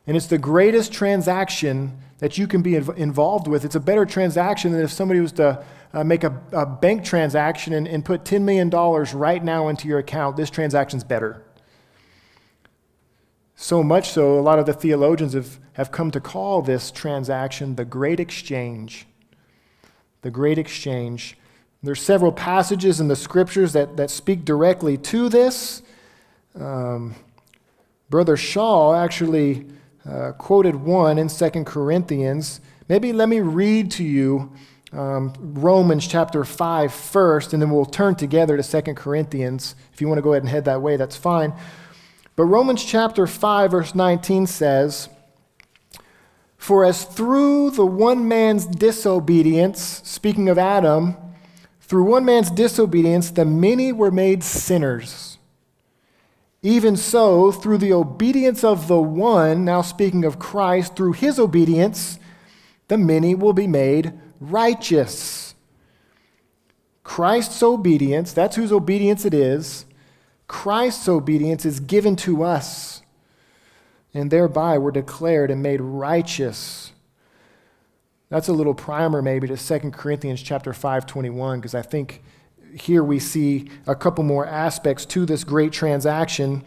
[0.07, 3.65] And it's the greatest transaction that you can be involved with.
[3.65, 7.73] It's a better transaction than if somebody was to uh, make a, a, bank transaction
[7.73, 10.37] and, and put $10 million right now into your account.
[10.37, 11.43] This transaction's better.
[13.55, 17.77] So much so, a lot of the theologians have, have come to call this transaction
[17.77, 19.07] the great exchange.
[20.23, 21.39] The great exchange.
[21.83, 25.83] There's several passages in the scriptures that, that speak directly to this.
[26.55, 27.15] Um,
[28.11, 29.67] Brother Shaw actually
[30.09, 32.61] uh, quoted one in 2 Corinthians.
[32.89, 34.53] Maybe let me read to you
[34.93, 39.75] um, Romans chapter 5 first, and then we'll turn together to 2 Corinthians.
[39.93, 41.53] If you want to go ahead and head that way, that's fine.
[42.37, 45.09] But Romans chapter 5, verse 19 says,
[46.57, 51.17] For as through the one man's disobedience, speaking of Adam,
[51.81, 55.36] through one man's disobedience, the many were made sinners.
[56.67, 62.19] Even so, through the obedience of the one, now speaking of Christ, through his obedience,
[62.89, 65.55] the many will be made righteous.
[67.05, 69.87] Christ's obedience, that's whose obedience it is,
[70.49, 73.03] Christ's obedience is given to us,
[74.13, 76.91] and thereby we're declared and made righteous.
[78.29, 82.25] That's a little primer maybe to 2 Corinthians chapter 5:21 because I think
[82.77, 86.65] here we see a couple more aspects to this great transaction.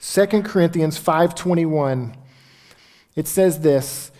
[0.00, 2.14] 2 Corinthians 5:21
[3.18, 4.12] it says this,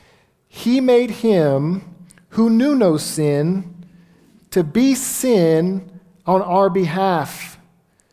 [0.48, 1.94] he made him
[2.30, 3.86] who knew no sin
[4.50, 7.60] to be sin on our behalf,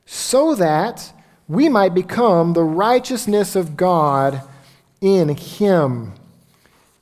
[0.05, 1.11] so that
[1.47, 4.43] we might become the righteousness of God
[5.01, 6.13] in him.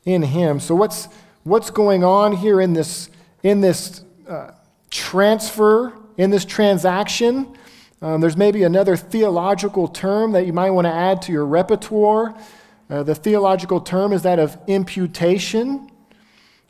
[0.06, 0.62] In him.
[0.62, 1.10] So what's
[1.44, 3.10] what's going on here in this
[3.44, 4.52] in this uh,
[4.90, 7.58] transfer in this transaction?
[8.02, 12.36] Um, there's maybe another theological term that you might want to add to your repertoire.
[12.90, 15.90] Uh, the theological term is that of imputation.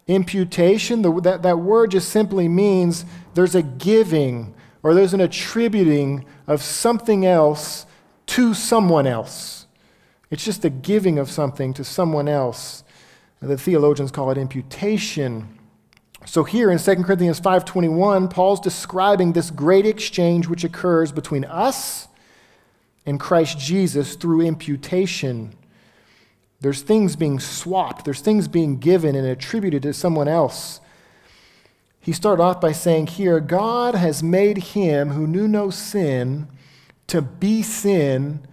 [0.07, 4.53] Imputation, the, that, that word just simply means there's a giving
[4.83, 7.85] or there's an attributing of something else
[8.27, 9.65] to someone else.
[10.29, 12.83] It's just a giving of something to someone else.
[13.41, 15.59] The theologians call it imputation.
[16.25, 22.07] So here in 2 Corinthians 5:21, Paul's describing this great exchange which occurs between us
[23.05, 25.53] and Christ Jesus through imputation.
[26.61, 30.79] There's things being swapped, there's things being given and attributed to someone else.
[31.99, 36.47] He started off by saying here, God has made him who knew no sin
[37.07, 38.45] to be sin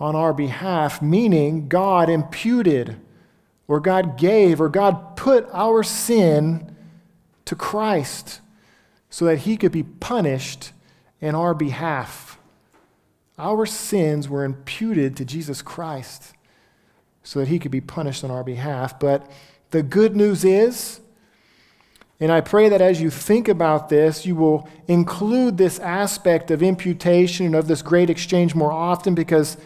[0.00, 2.96] on our behalf, meaning God imputed,
[3.66, 6.74] or God gave, or God put our sin
[7.48, 8.40] to Christ
[9.10, 10.72] so that he could be punished
[11.20, 12.38] in our behalf.
[13.38, 16.34] Our sins were imputed to Jesus Christ
[17.22, 19.00] so that he could be punished on our behalf.
[19.00, 19.30] But
[19.70, 21.00] the good news is,
[22.20, 26.62] and I pray that as you think about this, you will include this aspect of
[26.62, 29.56] imputation and of this great exchange more often because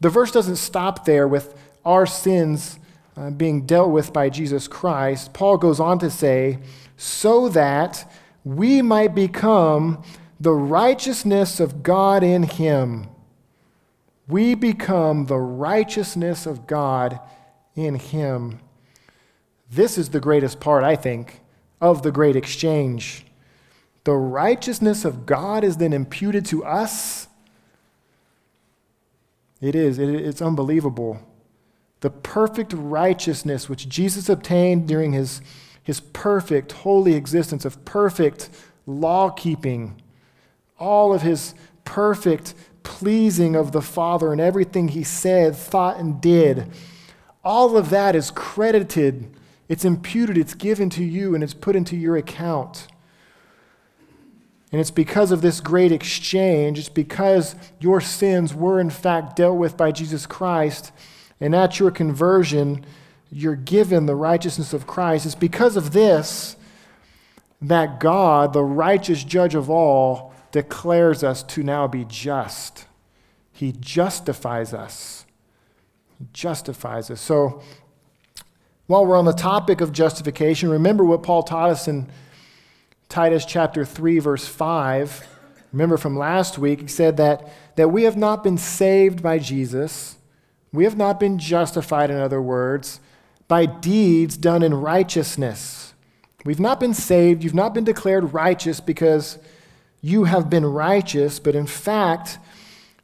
[0.00, 2.78] the verse doesn't stop there with our sins
[3.16, 5.34] uh, being dealt with by Jesus Christ.
[5.34, 6.58] Paul goes on to say,
[6.96, 8.10] so that
[8.44, 10.02] we might become
[10.40, 13.08] the righteousness of God in him
[14.32, 17.20] we become the righteousness of God
[17.74, 18.60] in Him.
[19.70, 21.40] This is the greatest part, I think,
[21.80, 23.26] of the great exchange.
[24.04, 27.28] The righteousness of God is then imputed to us.
[29.60, 31.20] It is, it's unbelievable.
[32.00, 35.40] The perfect righteousness which Jesus obtained during his,
[35.82, 38.48] his perfect, holy existence of perfect
[38.86, 40.00] law keeping,
[40.78, 46.70] all of his perfect pleasing of the Father in everything he said, thought, and did.
[47.44, 49.28] All of that is credited,
[49.68, 52.88] it's imputed, it's given to you, and it's put into your account.
[54.70, 59.58] And it's because of this great exchange, it's because your sins were in fact dealt
[59.58, 60.92] with by Jesus Christ,
[61.40, 62.84] and at your conversion,
[63.32, 65.24] you're given the righteousness of Christ.
[65.24, 66.56] It's because of this
[67.62, 72.86] that God, the righteous judge of all, declares us to now be just.
[73.52, 75.24] He justifies us.
[76.18, 77.20] He justifies us.
[77.20, 77.62] So,
[78.86, 82.08] while we're on the topic of justification, remember what Paul taught us in
[83.08, 85.28] Titus chapter 3, verse 5.
[85.72, 90.16] Remember from last week, he said that, that we have not been saved by Jesus.
[90.72, 93.00] We have not been justified, in other words,
[93.48, 95.94] by deeds done in righteousness.
[96.44, 97.44] We've not been saved.
[97.44, 99.38] You've not been declared righteous because
[100.00, 102.38] you have been righteous, but in fact,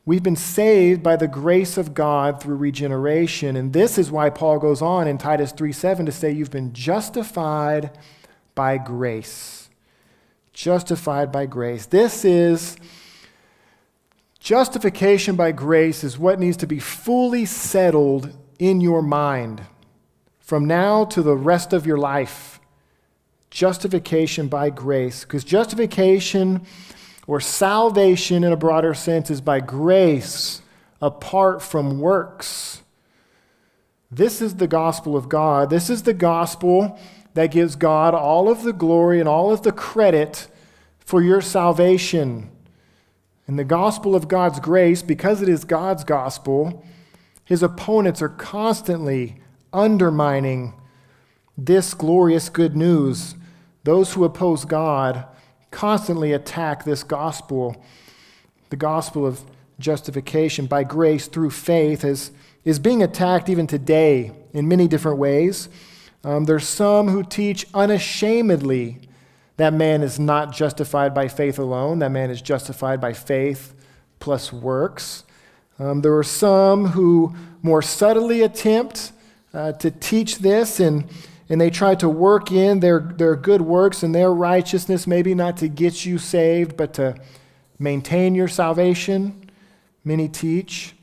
[0.05, 3.57] we've been saved by the grace of God through regeneration.
[3.57, 6.73] And this is why Paul goes on in Titus 3 7 to say, You've been
[6.73, 7.97] justified
[8.57, 9.69] by grace.
[10.53, 11.87] Justified by grace.
[11.87, 12.77] This is
[14.41, 19.62] justification by grace, is what needs to be fully settled in your mind
[20.49, 22.59] from now to the rest of your life
[23.51, 25.23] justification by grace.
[25.23, 26.63] Because justification
[27.27, 30.63] or salvation in a broader sense is by grace
[31.03, 32.83] apart from works.
[34.11, 35.69] This is the gospel of God.
[35.69, 36.99] This is the gospel
[37.35, 40.49] that gives God all of the glory and all of the credit
[40.99, 42.49] for your salvation.
[43.47, 46.87] And the gospel of God's grace, because it is God's gospel,
[47.45, 49.43] his opponents are constantly
[49.73, 50.75] undermining
[51.57, 53.35] this glorious good news.
[53.85, 55.25] Those who oppose God
[55.71, 57.83] constantly attack this gospel.
[58.71, 59.43] The gospel of
[59.79, 62.33] justification by grace through faith is,
[62.64, 65.69] is being attacked even today in many different ways.
[66.25, 69.01] Um, there's some who teach unashamedly
[69.57, 73.75] that man is not justified by faith alone, that man is justified by faith
[74.21, 75.25] plus works.
[75.79, 79.12] Um, there are some who more subtly attempt
[79.53, 81.09] uh, to teach this, and,
[81.49, 85.57] and they try to work in their, their good works and their righteousness, maybe not
[85.59, 87.15] to get you saved, but to
[87.79, 89.51] maintain your salvation.
[90.05, 90.95] Many teach.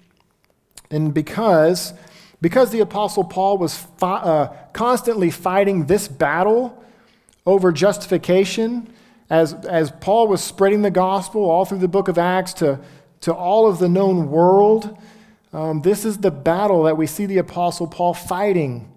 [0.91, 1.93] And because,
[2.41, 6.81] because the Apostle Paul was uh, constantly fighting this battle,
[7.45, 8.91] over justification
[9.29, 12.79] as, as Paul was spreading the gospel all through the book of Acts to,
[13.21, 14.97] to all of the known world.
[15.55, 18.91] Um, this is the battle that we see the Apostle Paul fighting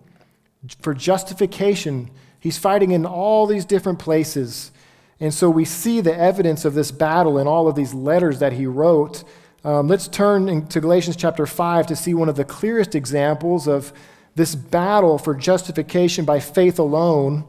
[0.82, 2.10] for justification.
[2.40, 4.72] He's fighting in all these different places.
[5.20, 8.54] And so we see the evidence of this battle in all of these letters that
[8.54, 9.22] he wrote.
[9.62, 13.92] Um, let's turn to Galatians chapter 5 to see one of the clearest examples of
[14.34, 17.44] this battle for justification by faith alone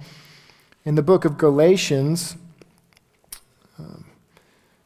[0.86, 2.36] in the book of Galatians,
[3.80, 4.05] um,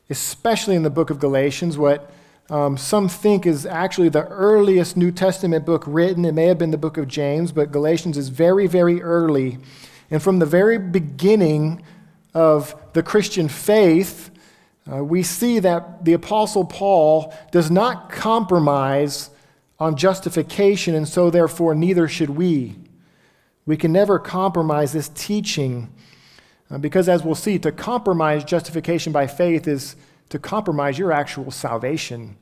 [0.09, 2.09] especially in the book of Galatians, what
[2.49, 6.25] um, some think is actually the earliest New Testament book written.
[6.25, 9.59] It may have been the book of James, but Galatians is very, very early.
[10.11, 11.81] And from the very beginning
[12.33, 14.29] of the Christian faith,
[14.91, 19.29] uh, we see that the Apostle Paul does not compromise
[19.79, 22.75] on justification, and so therefore neither should we.
[23.65, 25.93] We can never compromise this teaching
[26.69, 29.95] uh, because, as we'll see, to compromise justification by faith is
[30.29, 32.37] to compromise your actual salvation.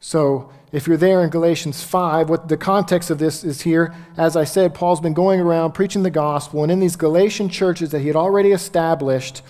[0.00, 4.36] So, if you're there in Galatians 5, what the context of this is here, as
[4.36, 8.00] I said, Paul's been going around preaching the gospel, and in these Galatian churches that
[8.00, 9.42] he had already established,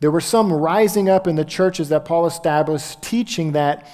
[0.00, 3.86] there were some rising up in the churches that Paul established teaching that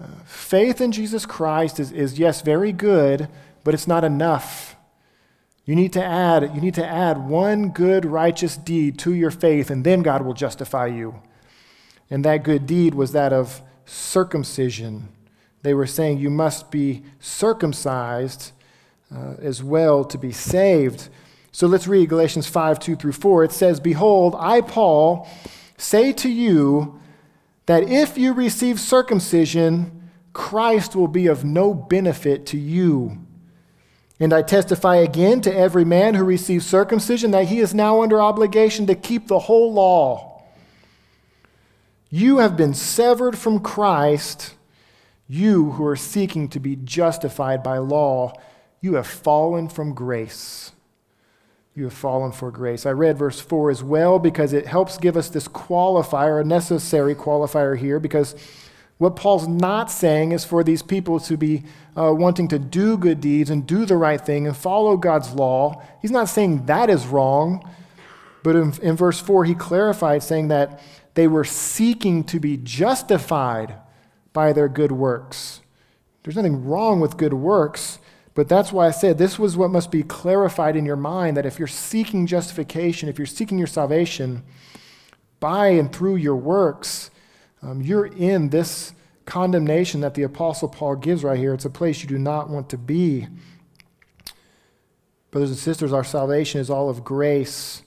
[0.00, 3.28] uh, faith in Jesus Christ is, is, yes, very good,
[3.64, 4.76] but it's not enough.
[5.64, 9.70] You need to add, you need to add one good righteous deed to your faith,
[9.70, 11.22] and then God will justify you.
[12.10, 15.08] And that good deed was that of circumcision.
[15.62, 18.52] They were saying you must be circumcised
[19.14, 21.08] uh, as well to be saved.
[21.52, 23.44] So let's read Galatians 5 2 through 4.
[23.44, 25.28] It says, Behold, I, Paul,
[25.76, 27.00] say to you
[27.66, 33.18] that if you receive circumcision, Christ will be of no benefit to you.
[34.20, 38.20] And I testify again to every man who receives circumcision that he is now under
[38.20, 40.27] obligation to keep the whole law.
[42.10, 44.54] You have been severed from Christ,
[45.28, 48.32] you who are seeking to be justified by law.
[48.80, 50.72] You have fallen from grace.
[51.74, 52.86] You have fallen for grace.
[52.86, 57.14] I read verse 4 as well because it helps give us this qualifier, a necessary
[57.14, 58.34] qualifier here, because
[58.96, 61.62] what Paul's not saying is for these people to be
[61.96, 65.82] uh, wanting to do good deeds and do the right thing and follow God's law.
[66.00, 67.68] He's not saying that is wrong.
[68.42, 70.80] But in, in verse 4, he clarified, saying that
[71.18, 73.74] they were seeking to be justified
[74.32, 75.62] by their good works.
[76.22, 77.98] There's nothing wrong with good works,
[78.34, 81.44] but that's why I said this was what must be clarified in your mind that
[81.44, 84.44] if you're seeking justification, if you're seeking your salvation
[85.40, 87.10] by and through your works,
[87.62, 88.92] um, you're in this
[89.24, 91.52] condemnation that the Apostle Paul gives right here.
[91.52, 93.26] It's a place you do not want to be.
[95.32, 97.82] Brothers and sisters, our salvation is all of grace.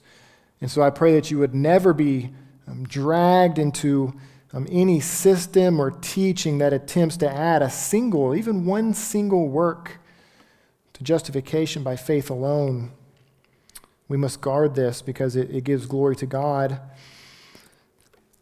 [0.60, 2.32] And so I pray that you would never be
[2.66, 4.14] um, dragged into
[4.52, 9.98] um, any system or teaching that attempts to add a single, even one single work
[10.92, 12.92] to justification by faith alone.
[14.08, 16.80] We must guard this because it, it gives glory to God.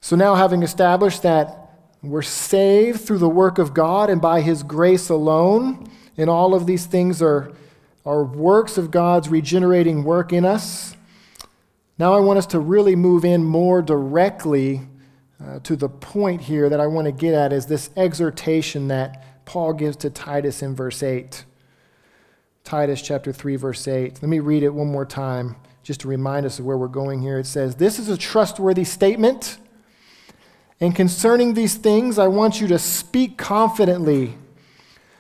[0.00, 1.70] So now, having established that
[2.02, 6.66] we're saved through the work of God and by His grace alone, and all of
[6.66, 7.52] these things are,
[8.04, 10.96] are works of God's regenerating work in us,
[12.00, 14.80] now I want us to really move in more directly
[15.38, 19.44] uh, to the point here that I want to get at is this exhortation that
[19.44, 21.44] Paul gives to Titus in verse 8.
[22.64, 24.22] Titus chapter 3, verse 8.
[24.22, 27.20] Let me read it one more time just to remind us of where we're going
[27.20, 27.38] here.
[27.38, 29.58] It says, This is a trustworthy statement
[30.80, 34.38] and concerning these things, I want you to speak confidently,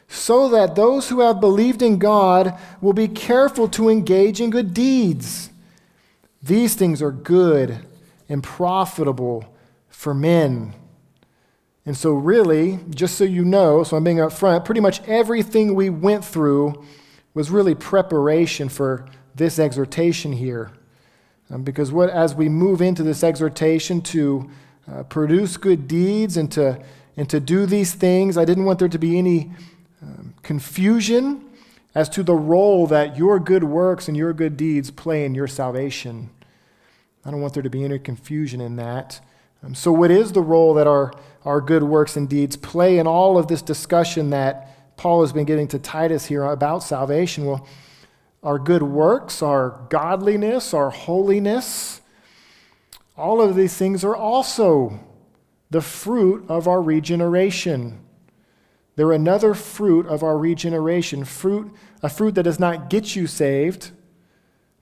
[0.08, 4.72] so that those who have believed in God will be careful to engage in good
[4.72, 5.49] deeds.
[6.42, 7.86] These things are good
[8.28, 9.54] and profitable
[9.88, 10.74] for men.
[11.84, 15.90] And so, really, just so you know, so I'm being upfront, pretty much everything we
[15.90, 16.84] went through
[17.34, 20.72] was really preparation for this exhortation here.
[21.50, 24.50] Um, because what, as we move into this exhortation to
[24.90, 26.82] uh, produce good deeds and to,
[27.16, 29.50] and to do these things, I didn't want there to be any
[30.02, 31.49] um, confusion
[31.94, 35.48] as to the role that your good works and your good deeds play in your
[35.48, 36.30] salvation.
[37.24, 39.20] I don't want there to be any confusion in that.
[39.62, 41.12] Um, so, what is the role that our,
[41.44, 45.44] our good works and deeds play in all of this discussion that Paul has been
[45.44, 47.44] giving to Titus here about salvation?
[47.44, 47.66] Well,
[48.42, 52.00] our good works, our godliness, our holiness,
[53.16, 54.98] all of these things are also
[55.68, 58.00] the fruit of our regeneration.
[59.00, 61.72] They're another fruit of our regeneration, fruit,
[62.02, 63.92] a fruit that does not get you saved,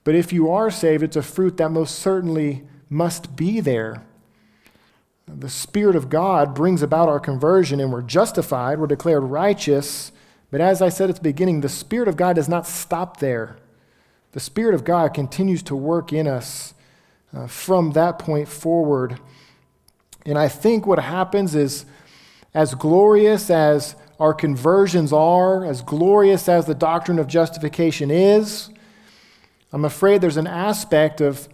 [0.03, 4.03] but if you are saved, it's a fruit that most certainly must be there.
[5.25, 10.11] The Spirit of God brings about our conversion, and we're justified, we're declared righteous.
[10.51, 13.55] But as I said at the beginning, the Spirit of God does not stop there.
[14.33, 16.73] The Spirit of God continues to work in us
[17.33, 19.17] uh, from that point forward.
[20.25, 21.85] And I think what happens is,
[22.53, 28.69] as glorious as our conversions are, as glorious as the doctrine of justification is,
[29.71, 31.47] I'm afraid there's an aspect of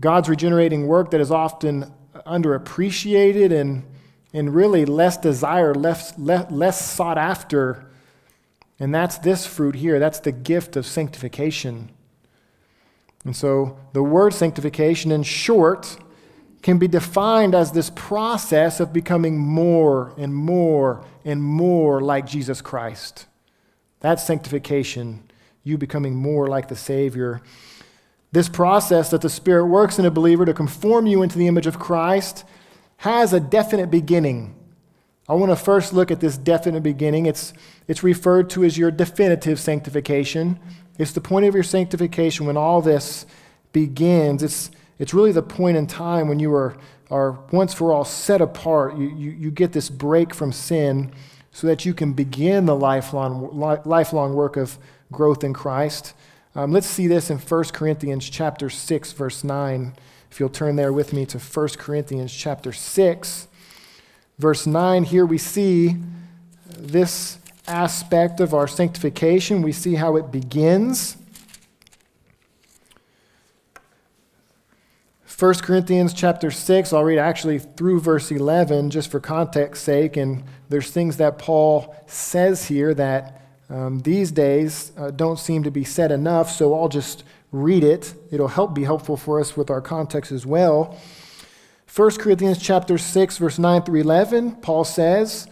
[0.00, 1.92] God's regenerating work that is often
[2.26, 3.84] underappreciated and,
[4.32, 7.86] and really less desired, less, less, less sought after.
[8.78, 9.98] And that's this fruit here.
[9.98, 11.90] That's the gift of sanctification.
[13.24, 15.98] And so the word sanctification, in short,
[16.62, 22.60] can be defined as this process of becoming more and more and more like Jesus
[22.60, 23.26] Christ.
[24.00, 25.22] That's sanctification,
[25.64, 27.40] you becoming more like the Savior.
[28.32, 31.66] This process that the Spirit works in a believer to conform you into the image
[31.66, 32.44] of Christ
[32.98, 34.54] has a definite beginning.
[35.28, 37.26] I want to first look at this definite beginning.
[37.26, 37.52] It's,
[37.86, 40.58] it's referred to as your definitive sanctification.
[40.98, 43.26] It's the point of your sanctification when all this
[43.72, 44.42] begins.
[44.42, 46.76] It's, it's really the point in time when you are,
[47.12, 48.96] are once for all set apart.
[48.96, 51.12] You, you, you get this break from sin
[51.52, 54.78] so that you can begin the lifelong, lifelong work of
[55.12, 56.14] growth in Christ.
[56.54, 59.94] Um, let's see this in 1 Corinthians chapter 6, verse 9.
[60.30, 63.48] If you'll turn there with me to 1 Corinthians chapter 6,
[64.38, 65.96] verse 9, here we see
[66.66, 69.60] this aspect of our sanctification.
[69.60, 71.18] We see how it begins.
[75.42, 80.16] 1 Corinthians chapter 6, I'll read actually through verse 11 just for context sake.
[80.16, 85.70] And there's things that Paul says here that um, these days uh, don't seem to
[85.72, 88.14] be said enough, so I'll just read it.
[88.30, 90.96] It'll help be helpful for us with our context as well.
[91.92, 95.48] 1 Corinthians chapter 6, verse 9 through 11, Paul says,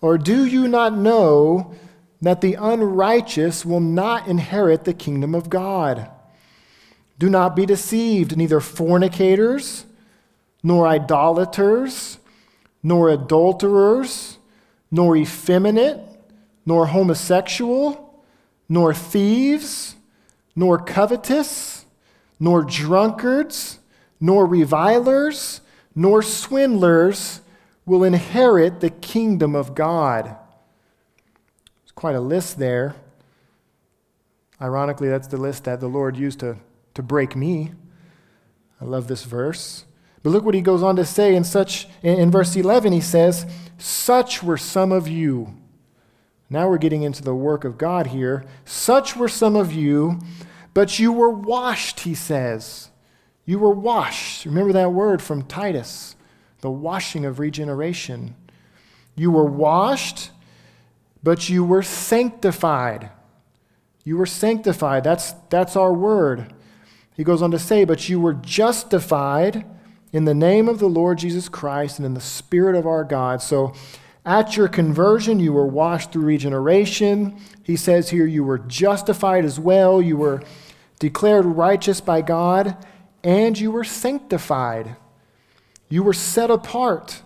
[0.00, 1.74] Or do you not know
[2.22, 6.10] that the unrighteous will not inherit the kingdom of God?
[7.22, 9.86] Do not be deceived, neither fornicators,
[10.60, 12.18] nor idolaters,
[12.82, 14.38] nor adulterers,
[14.90, 16.00] nor effeminate,
[16.66, 18.20] nor homosexual,
[18.68, 19.94] nor thieves,
[20.56, 21.84] nor covetous,
[22.40, 23.78] nor drunkards,
[24.18, 25.60] nor revilers,
[25.94, 27.40] nor swindlers
[27.86, 30.24] will inherit the kingdom of God.
[30.24, 32.96] There's quite a list there.
[34.60, 36.56] Ironically, that's the list that the Lord used to,
[36.94, 37.72] to break me.
[38.80, 39.84] I love this verse.
[40.22, 43.46] But look what he goes on to say in such in, verse 11 he says,
[43.78, 45.54] "Such were some of you."
[46.48, 48.44] Now we're getting into the work of God here.
[48.64, 50.20] Such were some of you,
[50.74, 52.90] but you were washed, he says.
[53.44, 54.44] You were washed.
[54.44, 56.14] Remember that word from Titus,
[56.60, 58.36] the washing of regeneration.
[59.16, 60.30] You were washed,
[61.22, 63.10] but you were sanctified.
[64.04, 65.04] You were sanctified.
[65.04, 66.52] That's, that's our word.
[67.22, 69.64] He goes on to say, But you were justified
[70.12, 73.40] in the name of the Lord Jesus Christ and in the Spirit of our God.
[73.40, 73.74] So
[74.26, 77.40] at your conversion, you were washed through regeneration.
[77.62, 80.02] He says here you were justified as well.
[80.02, 80.42] You were
[80.98, 82.76] declared righteous by God,
[83.22, 84.96] and you were sanctified.
[85.88, 87.22] You were set apart.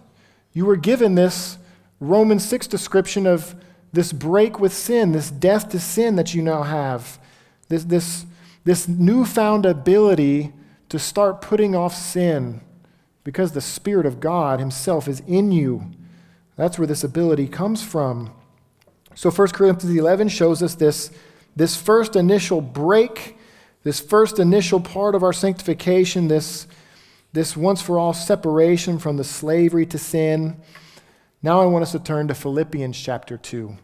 [0.53, 1.57] You were given this
[2.01, 3.55] Romans 6 description of
[3.95, 7.19] this break with sin, this death to sin that you now have,
[7.71, 8.27] this, this,
[8.67, 10.53] this newfound ability
[10.89, 12.61] to start putting off sin
[13.23, 15.93] because the Spirit of God Himself is in you.
[16.57, 18.35] That's where this ability comes from.
[19.15, 21.13] So 1 Corinthians 11 shows us this,
[21.55, 23.39] this first initial break,
[23.85, 26.67] this first initial part of our sanctification, this,
[27.33, 30.57] this once for all separation from the slavery to sin.
[31.41, 33.77] Now I want us to turn to Philippians chapter 2.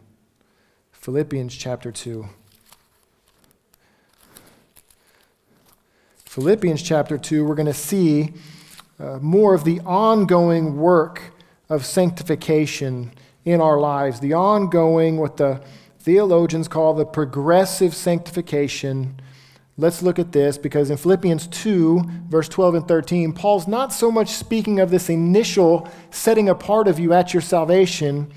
[0.91, 2.27] Philippians chapter 2.
[6.33, 8.33] Philippians chapter 2, we're going to see
[8.99, 11.21] uh, more of the ongoing work
[11.69, 13.11] of sanctification
[13.45, 15.61] in our lives, the ongoing, what the
[15.99, 19.21] theologians call the progressive sanctification.
[19.77, 24.09] Let's look at this because in Philippians 2, verse 12 and 13, Paul's not so
[24.09, 28.33] much speaking of this initial setting apart of you at your salvation,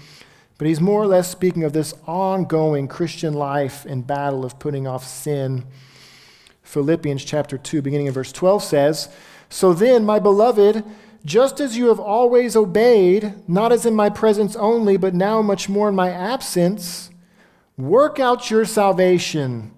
[0.59, 4.87] but he's more or less speaking of this ongoing Christian life and battle of putting
[4.87, 5.65] off sin.
[6.67, 9.09] Philippians chapter 2, beginning in verse 12 says,
[9.49, 10.85] So then, my beloved,
[11.25, 15.69] just as you have always obeyed, not as in my presence only, but now much
[15.69, 17.11] more in my absence,
[17.77, 19.73] work out your salvation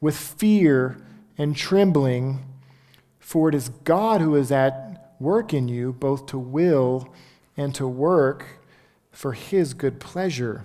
[0.00, 1.00] with fear
[1.38, 2.40] and trembling,
[3.20, 7.08] for it is God who is at work in you, both to will
[7.56, 8.60] and to work
[9.12, 10.64] for his good pleasure.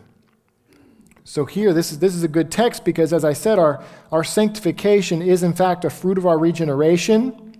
[1.30, 4.23] So, here, this is, this is a good text because, as I said, our, our
[4.23, 7.55] sanctification is, in fact, a fruit of our regeneration.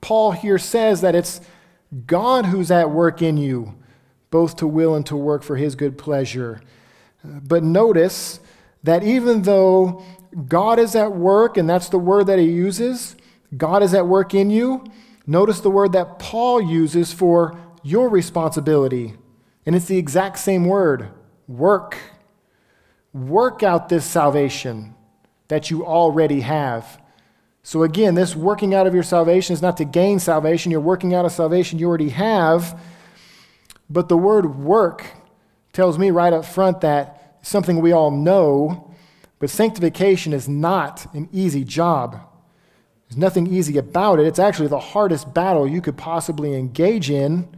[0.00, 1.42] Paul here says that it's
[2.06, 3.74] God who's at work in you,
[4.30, 6.62] both to will and to work for his good pleasure.
[7.22, 8.40] But notice
[8.82, 10.02] that even though
[10.48, 13.14] God is at work, and that's the word that he uses,
[13.58, 14.86] God is at work in you,
[15.26, 19.12] notice the word that Paul uses for your responsibility.
[19.66, 21.10] And it's the exact same word
[21.46, 21.98] work.
[23.16, 24.94] Work out this salvation
[25.48, 27.00] that you already have.
[27.62, 30.70] So, again, this working out of your salvation is not to gain salvation.
[30.70, 32.78] You're working out of salvation you already have.
[33.88, 35.06] But the word work
[35.72, 38.94] tells me right up front that something we all know,
[39.38, 42.20] but sanctification is not an easy job.
[43.08, 44.26] There's nothing easy about it.
[44.26, 47.48] It's actually the hardest battle you could possibly engage in,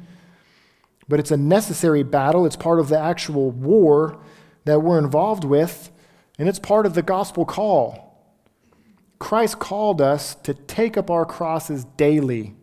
[1.09, 2.45] but it's a necessary battle.
[2.45, 4.19] It's part of the actual war
[4.65, 5.91] that we're involved with,
[6.39, 8.05] and it's part of the gospel call.
[9.19, 12.55] Christ called us to take up our crosses daily,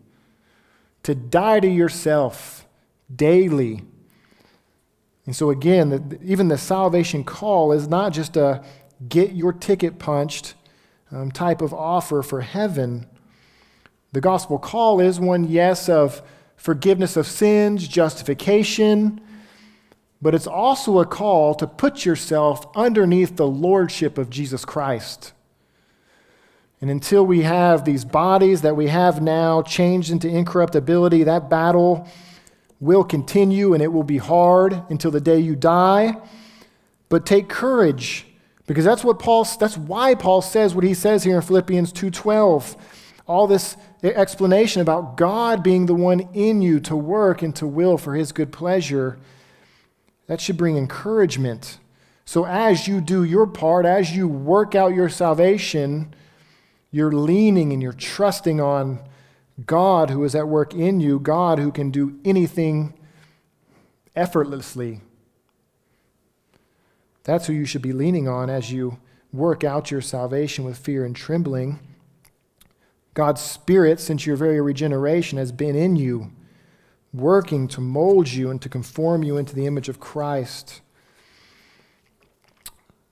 [1.04, 2.66] to die to yourself
[3.14, 3.84] daily.
[5.26, 8.64] And so, again, even the salvation call is not just a
[9.10, 10.54] get your ticket punched
[11.12, 13.08] um, type of offer for heaven.
[14.14, 16.22] The gospel call is one, yes, of
[16.56, 19.20] forgiveness of sins, justification,
[20.22, 25.34] but it's also a call to put yourself underneath the lordship of Jesus Christ.
[26.82, 32.08] And until we have these bodies that we have now changed into incorruptibility, that battle
[32.80, 36.18] will continue and it will be hard until the day you die.
[37.10, 38.26] But take courage
[38.68, 42.76] because that's what Paul that's why Paul says what he says here in Philippians 2:12.
[43.28, 47.98] All this explanation about God being the one in you to work and to will
[47.98, 49.18] for his good pleasure.
[50.28, 51.78] That should bring encouragement.
[52.26, 56.14] So as you do your part, as you work out your salvation,
[56.92, 59.00] you're leaning and you're trusting on
[59.66, 62.94] God who is at work in you, God who can do anything
[64.16, 65.02] effortlessly.
[67.24, 69.00] That's who you should be leaning on as you
[69.32, 71.80] work out your salvation with fear and trembling.
[73.14, 76.32] God's Spirit, since your very regeneration, has been in you,
[77.18, 80.82] working to mold you and to conform you into the image of Christ.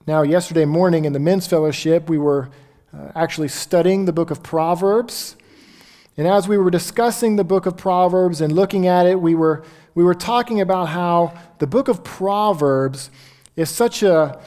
[0.06, 2.50] Now, yesterday morning in the men's fellowship, we were
[2.92, 5.36] uh, actually studying the book of Proverbs.
[6.16, 9.64] And as we were discussing the book of Proverbs and looking at it, we were,
[9.94, 13.10] we were talking about how the book of Proverbs
[13.56, 14.38] is such a,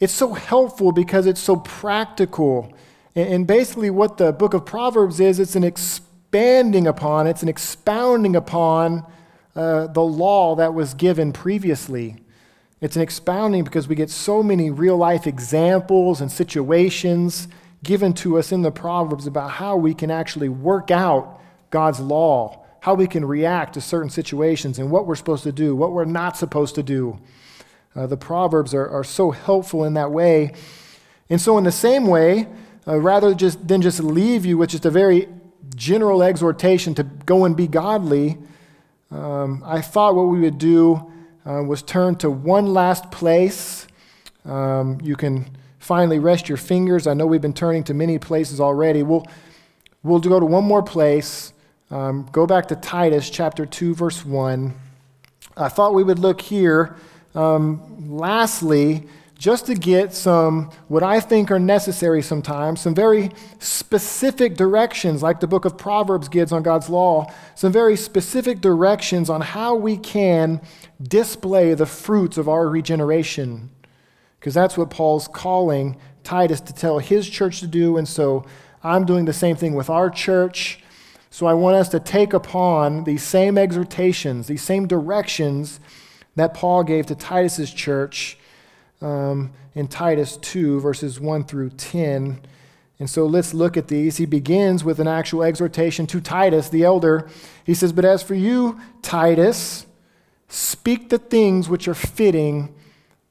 [0.00, 2.72] it's so helpful because it's so practical.
[3.14, 5.64] And, and basically, what the book of Proverbs is, it's an
[6.28, 9.02] expanding upon, it's an expounding upon
[9.56, 12.16] uh, the law that was given previously.
[12.82, 17.48] It's an expounding because we get so many real life examples and situations
[17.82, 22.62] given to us in the Proverbs about how we can actually work out God's law,
[22.80, 26.04] how we can react to certain situations, and what we're supposed to do, what we're
[26.04, 27.18] not supposed to do.
[27.96, 30.52] Uh, the Proverbs are, are so helpful in that way.
[31.30, 32.48] And so, in the same way,
[32.86, 35.26] uh, rather just, than just leave you with just a very
[35.74, 38.38] general exhortation to go and be godly,
[39.10, 41.10] um, I thought what we would do
[41.46, 43.86] uh, was turn to one last place.
[44.44, 47.06] Um, you can finally rest your fingers.
[47.06, 49.02] I know we've been turning to many places already.
[49.02, 49.26] We'll,
[50.02, 51.52] we'll go to one more place.
[51.90, 54.74] Um, go back to Titus chapter 2, verse 1.
[55.56, 56.96] I thought we would look here
[57.34, 59.06] um, lastly,
[59.38, 63.30] just to get some, what I think are necessary sometimes, some very
[63.60, 69.30] specific directions, like the book of Proverbs gives on God's law, some very specific directions
[69.30, 70.60] on how we can
[71.00, 73.70] display the fruits of our regeneration.
[74.40, 77.96] Because that's what Paul's calling Titus to tell his church to do.
[77.96, 78.44] And so
[78.82, 80.82] I'm doing the same thing with our church.
[81.30, 85.78] So I want us to take upon these same exhortations, these same directions
[86.34, 88.37] that Paul gave to Titus's church
[89.00, 92.40] um, in Titus 2, verses 1 through 10.
[92.98, 94.16] And so let's look at these.
[94.16, 97.28] He begins with an actual exhortation to Titus, the elder.
[97.64, 99.86] He says, But as for you, Titus,
[100.48, 102.74] speak the things which are fitting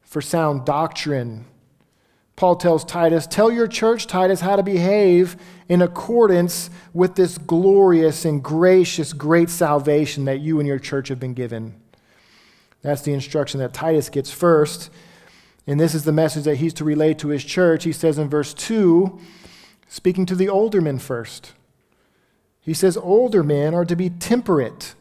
[0.02, 1.46] for sound doctrine.
[2.38, 5.36] Paul tells Titus, Tell your church, Titus, how to behave
[5.68, 11.20] in accordance with this glorious and gracious, great salvation that you and your church have
[11.20, 11.76] been given.
[12.84, 14.92] That's the instruction that Titus gets first.
[15.68, 17.84] And this is the message that he's to relay to his church.
[17.84, 19.20] He says in verse 2,
[19.90, 21.52] speaking to the older men first,
[22.62, 24.96] he says, Older men are to be temperate,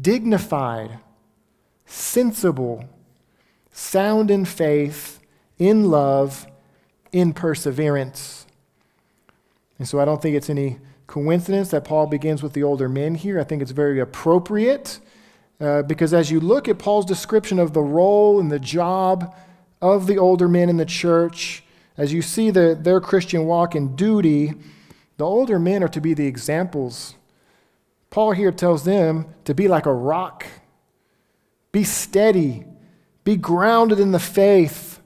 [0.00, 0.98] dignified,
[1.86, 2.84] sensible,
[3.72, 5.20] sound in faith,
[5.58, 6.46] in love,
[7.12, 8.46] in perseverance.
[9.78, 13.14] And so I don't think it's any coincidence that Paul begins with the older men
[13.14, 13.38] here.
[13.38, 15.00] I think it's very appropriate.
[15.60, 19.34] Uh, because as you look at Paul's description of the role and the job
[19.80, 21.62] of the older men in the church,
[21.96, 24.52] as you see the, their Christian walk and duty,
[25.16, 27.14] the older men are to be the examples.
[28.10, 30.46] Paul here tells them to be like a rock,
[31.72, 32.64] be steady,
[33.24, 35.00] be grounded in the faith,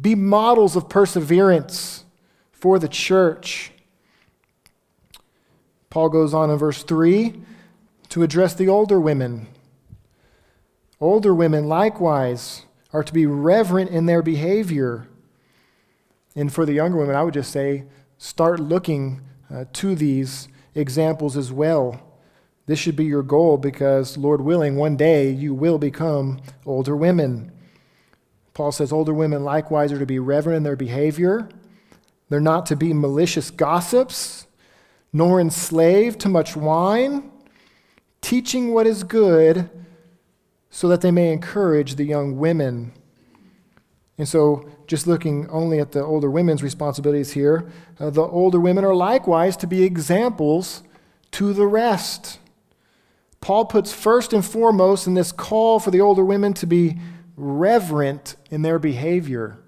[0.00, 2.04] be models of perseverance
[2.50, 3.70] for the church.
[5.88, 7.40] Paul goes on in verse 3
[8.08, 9.46] to address the older women.
[11.04, 15.06] Older women likewise are to be reverent in their behavior.
[16.34, 17.84] And for the younger women, I would just say
[18.16, 19.20] start looking
[19.54, 22.00] uh, to these examples as well.
[22.64, 27.52] This should be your goal because, Lord willing, one day you will become older women.
[28.54, 31.50] Paul says older women likewise are to be reverent in their behavior.
[32.30, 34.46] They're not to be malicious gossips,
[35.12, 37.30] nor enslaved to much wine,
[38.22, 39.68] teaching what is good
[40.74, 42.90] so that they may encourage the young women.
[44.18, 47.70] And so, just looking only at the older women's responsibilities here,
[48.00, 50.82] uh, the older women are likewise to be examples
[51.30, 52.40] to the rest.
[53.40, 56.98] Paul puts first and foremost in this call for the older women to be
[57.36, 59.58] reverent in their behavior.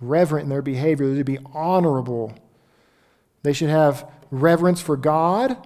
[0.00, 2.32] Reverent in their behavior, They to be honorable.
[3.42, 5.58] They should have reverence for God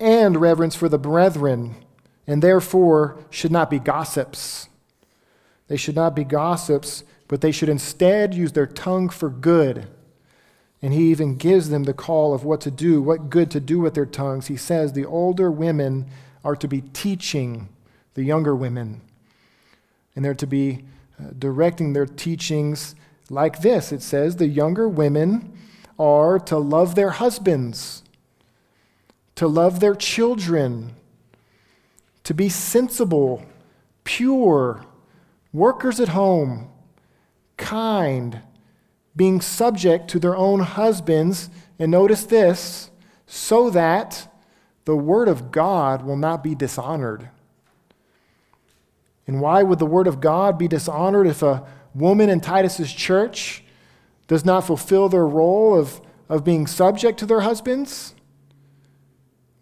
[0.00, 1.76] and reverence for the brethren
[2.26, 4.68] and therefore should not be gossips.
[5.68, 9.88] They should not be gossips, but they should instead use their tongue for good.
[10.80, 13.78] And he even gives them the call of what to do, what good to do
[13.78, 14.48] with their tongues.
[14.48, 16.06] He says the older women
[16.44, 17.68] are to be teaching
[18.14, 19.00] the younger women,
[20.14, 20.84] and they're to be
[21.18, 22.94] uh, directing their teachings
[23.30, 23.92] like this.
[23.92, 25.56] It says the younger women
[25.98, 28.02] are to love their husbands,
[29.36, 30.94] to love their children
[32.24, 33.44] to be sensible,
[34.04, 34.84] pure,
[35.52, 36.70] workers at home,
[37.56, 38.40] kind,
[39.14, 42.90] being subject to their own husbands, and notice this,
[43.26, 44.28] so that
[44.84, 47.28] the word of God will not be dishonored.
[49.26, 51.64] And why would the word of God be dishonored if a
[51.94, 53.62] woman in Titus's church
[54.26, 58.14] does not fulfill their role of, of being subject to their husbands?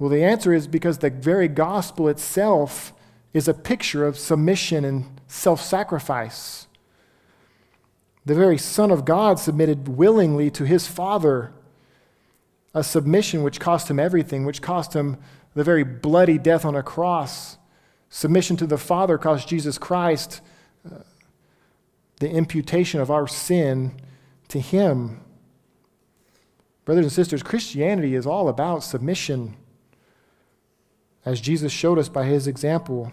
[0.01, 2.95] Well, the answer is because the very gospel itself
[3.35, 6.67] is a picture of submission and self sacrifice.
[8.25, 11.53] The very Son of God submitted willingly to his Father,
[12.75, 15.19] a submission which cost him everything, which cost him
[15.55, 17.59] the very bloody death on a cross.
[18.09, 20.41] Submission to the Father cost Jesus Christ
[20.91, 21.01] uh,
[22.21, 24.01] the imputation of our sin
[24.49, 25.21] to him.
[26.87, 29.57] Brothers and sisters, Christianity is all about submission
[31.25, 33.13] as Jesus showed us by his example.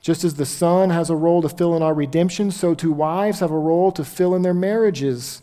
[0.00, 3.40] Just as the Son has a role to fill in our redemption, so too wives
[3.40, 5.42] have a role to fill in their marriages.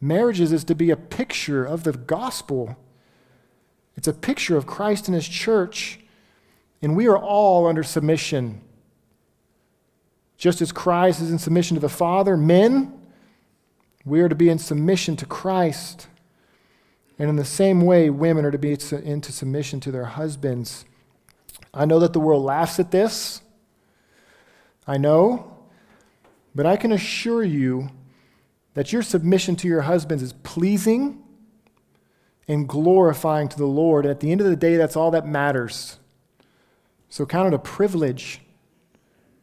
[0.00, 2.76] Marriages is to be a picture of the gospel,
[3.96, 5.98] it's a picture of Christ and his church.
[6.80, 8.60] And we are all under submission.
[10.36, 12.92] Just as Christ is in submission to the Father, men,
[14.04, 16.08] we are to be in submission to Christ.
[17.18, 20.84] And in the same way, women are to be into submission to their husbands.
[21.74, 23.42] I know that the world laughs at this.
[24.86, 25.56] I know,
[26.54, 27.90] but I can assure you
[28.74, 31.22] that your submission to your husbands is pleasing
[32.48, 34.04] and glorifying to the Lord.
[34.04, 35.98] And At the end of the day, that's all that matters.
[37.08, 38.40] So count it a privilege.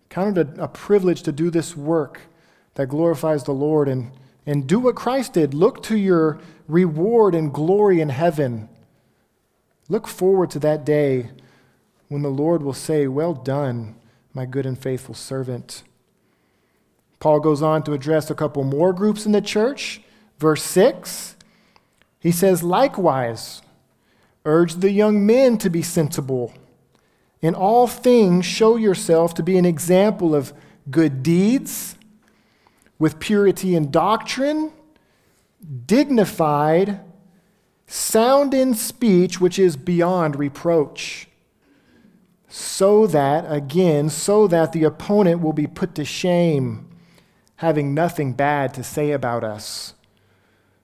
[0.09, 2.21] Count it a, a privilege to do this work
[2.73, 4.11] that glorifies the Lord and,
[4.45, 5.53] and do what Christ did.
[5.53, 6.39] Look to your
[6.69, 8.69] reward and glory in heaven.
[9.89, 11.31] Look forward to that day
[12.07, 13.95] when the Lord will say, Well done,
[14.33, 15.83] my good and faithful servant.
[17.19, 20.01] Paul goes on to address a couple more groups in the church.
[20.37, 21.35] Verse 6,
[22.19, 23.61] he says, Likewise,
[24.45, 26.53] urge the young men to be sensible.
[27.41, 30.53] In all things, show yourself to be an example of
[30.89, 31.95] good deeds,
[32.97, 34.71] with purity in doctrine,
[35.85, 37.01] dignified,
[37.87, 41.27] sound in speech, which is beyond reproach.
[42.47, 46.89] So that, again, so that the opponent will be put to shame
[47.59, 49.93] having nothing bad to say about us.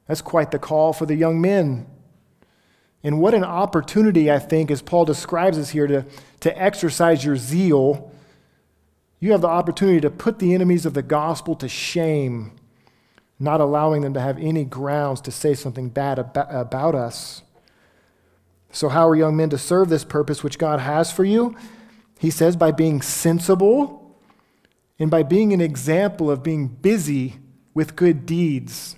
[0.08, 1.88] That's quite the call for the young men.
[3.02, 6.06] And what an opportunity, I think, as Paul describes us here, to,
[6.42, 8.12] to exercise your zeal.
[9.22, 12.52] You have the opportunity to put the enemies of the gospel to shame,
[13.40, 17.44] not allowing them to have any grounds to say something bad about, us.
[18.72, 21.56] So, how are young men to serve this purpose which God has for you?
[22.20, 24.18] He says, by being sensible
[24.98, 27.36] and by being an example of being busy
[27.74, 28.96] with good deeds,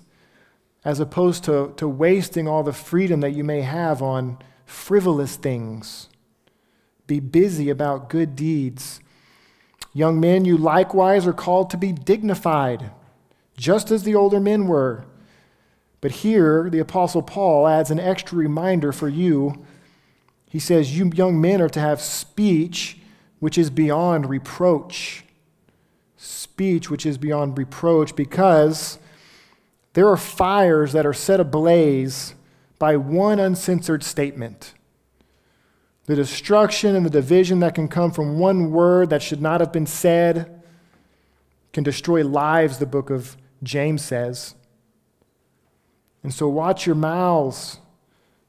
[0.84, 6.08] as opposed to, to wasting all the freedom that you may have on frivolous things.
[7.06, 9.00] Be busy about good deeds.
[9.92, 12.90] Young men, you likewise are called to be dignified,
[13.58, 15.04] just as the older men were.
[16.00, 19.66] But here, the Apostle Paul adds an extra reminder for you.
[20.48, 22.98] He says, You young men are to have speech
[23.40, 25.24] which is beyond reproach
[26.58, 28.98] speech which is beyond reproach because
[29.92, 32.34] there are fires that are set ablaze
[32.78, 34.74] by one uncensored statement.
[36.06, 39.72] The destruction and the division that can come from one word that should not have
[39.72, 40.62] been said
[41.72, 44.54] can destroy lives, the book of James says.
[46.22, 47.78] And so watch your mouths.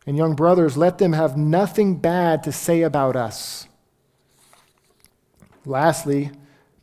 [0.05, 3.68] And young brothers, let them have nothing bad to say about us.
[5.66, 6.32] Lastly,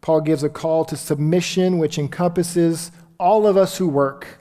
[0.00, 4.38] Paul gives a call to submission, which encompasses all of us who work.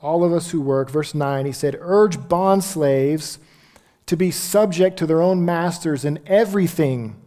[0.00, 0.90] All of us who work.
[0.90, 3.40] Verse 9, he said, Urge bond slaves
[4.06, 7.20] to be subject to their own masters in everything,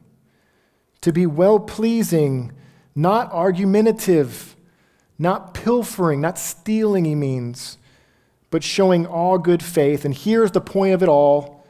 [1.02, 2.54] to be well pleasing,
[2.96, 4.56] not argumentative,
[5.22, 7.78] not pilfering, not stealing, he means,
[8.50, 10.04] but showing all good faith.
[10.04, 11.66] And here's the point of it all.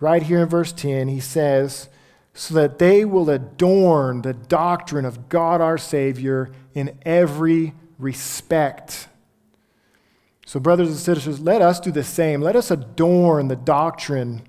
[0.00, 1.88] Right here in verse 10, he says,
[2.34, 9.08] so that they will adorn the doctrine of God our Savior in every respect.
[10.44, 12.42] So, brothers and sisters, let us do the same.
[12.42, 14.42] Let us adorn the doctrine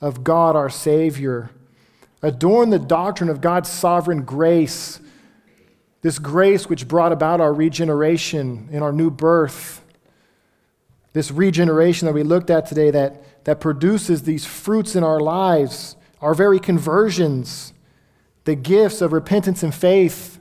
[0.00, 1.50] of God our Savior.
[2.20, 5.00] Adorn the doctrine of God's sovereign grace,
[6.02, 9.84] this grace which brought about our regeneration and our new birth.
[11.12, 15.96] This regeneration that we looked at today that, that produces these fruits in our lives
[16.20, 17.72] our very conversions,
[18.44, 20.38] the gifts of repentance and faith,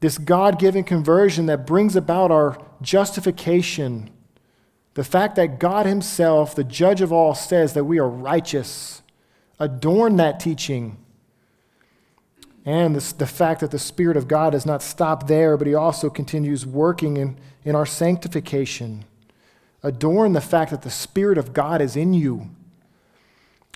[0.00, 4.10] this God given conversion that brings about our justification,
[4.94, 9.02] the fact that God Himself, the judge of all, says that we are righteous.
[9.58, 11.03] Adorn that teaching.
[12.64, 15.74] And this, the fact that the Spirit of God does not stop there, but He
[15.74, 19.04] also continues working in, in our sanctification.
[19.82, 22.50] Adorn the fact that the Spirit of God is in you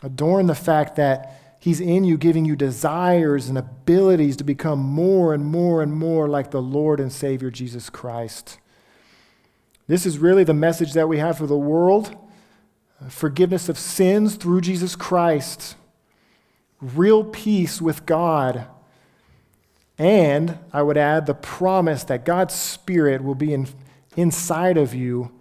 [0.02, 5.34] Adorn the fact that He's in you, giving you desires and abilities to become more
[5.34, 8.58] and more and more like the Lord and Savior Jesus Christ.
[9.88, 12.16] This is really the message that we have for the world
[13.08, 15.76] forgiveness of sins through Jesus Christ,
[16.80, 18.66] real peace with God.
[19.98, 23.66] And I would add the promise that God's Spirit will be in,
[24.16, 25.32] inside of you,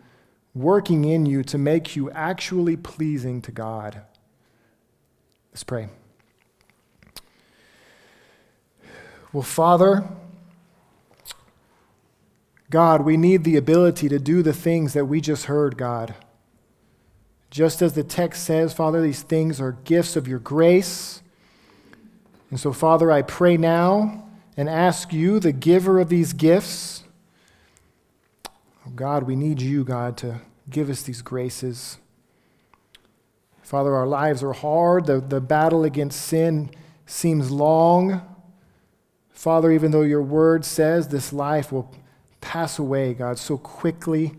[0.55, 4.01] working in you to make you actually pleasing to God.
[5.51, 5.89] Let's pray.
[9.31, 10.07] Well, Father,
[12.71, 16.15] God, we need the ability to do the things that we just heard, God.
[17.51, 21.21] Just as the text says, Father, these things are gifts of your grace.
[22.49, 24.26] And so, Father, I pray now
[24.57, 27.03] and ask you, the giver of these gifts,
[28.85, 31.99] oh God, we need you, God, to give us these graces.
[33.61, 35.05] Father, our lives are hard.
[35.05, 36.71] The, the battle against sin
[37.05, 38.21] seems long.
[39.29, 41.93] Father, even though your word says this life will
[42.41, 44.33] pass away, God, so quickly,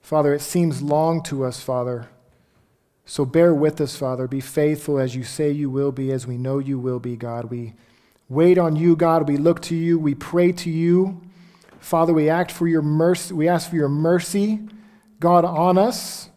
[0.00, 2.08] Father, it seems long to us, Father.
[3.04, 4.26] So bear with us, Father.
[4.26, 7.46] Be faithful as you say you will be, as we know you will be, God.
[7.46, 7.74] We
[8.32, 9.28] wait on you, God.
[9.28, 9.98] We look to you.
[9.98, 11.20] We pray to you.
[11.80, 13.34] Father, we act for your mercy.
[13.34, 14.60] We ask for your mercy,
[15.20, 16.30] God, on us.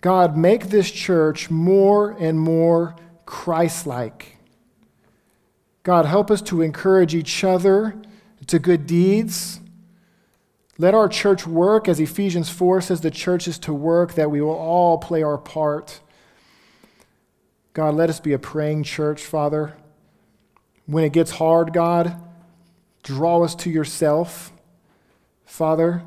[0.00, 2.96] God, make this church more and more
[3.26, 4.38] Christ like.
[5.84, 7.94] God, help us to encourage each other
[8.46, 9.60] to good deeds.
[10.78, 14.40] Let our church work as Ephesians 4 says the church is to work, that we
[14.40, 16.00] will all play our part.
[17.72, 19.74] God, let us be a praying church, Father.
[20.86, 22.20] When it gets hard, God,
[23.02, 24.52] draw us to yourself.
[25.46, 26.02] Father,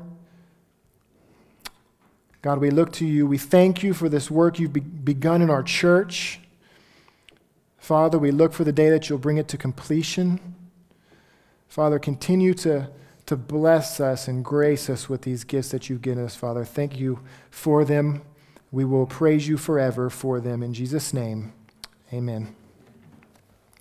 [2.42, 3.26] God, we look to you.
[3.26, 6.40] We thank you for this work you've begun in our church.
[7.78, 10.54] Father, we look for the day that you'll bring it to completion.
[11.68, 12.90] Father, continue to
[13.28, 16.64] to bless us and grace us with these gifts that you've given us, Father.
[16.64, 17.20] Thank you
[17.50, 18.22] for them.
[18.72, 20.62] We will praise you forever for them.
[20.62, 21.52] In Jesus' name,
[22.10, 22.57] amen.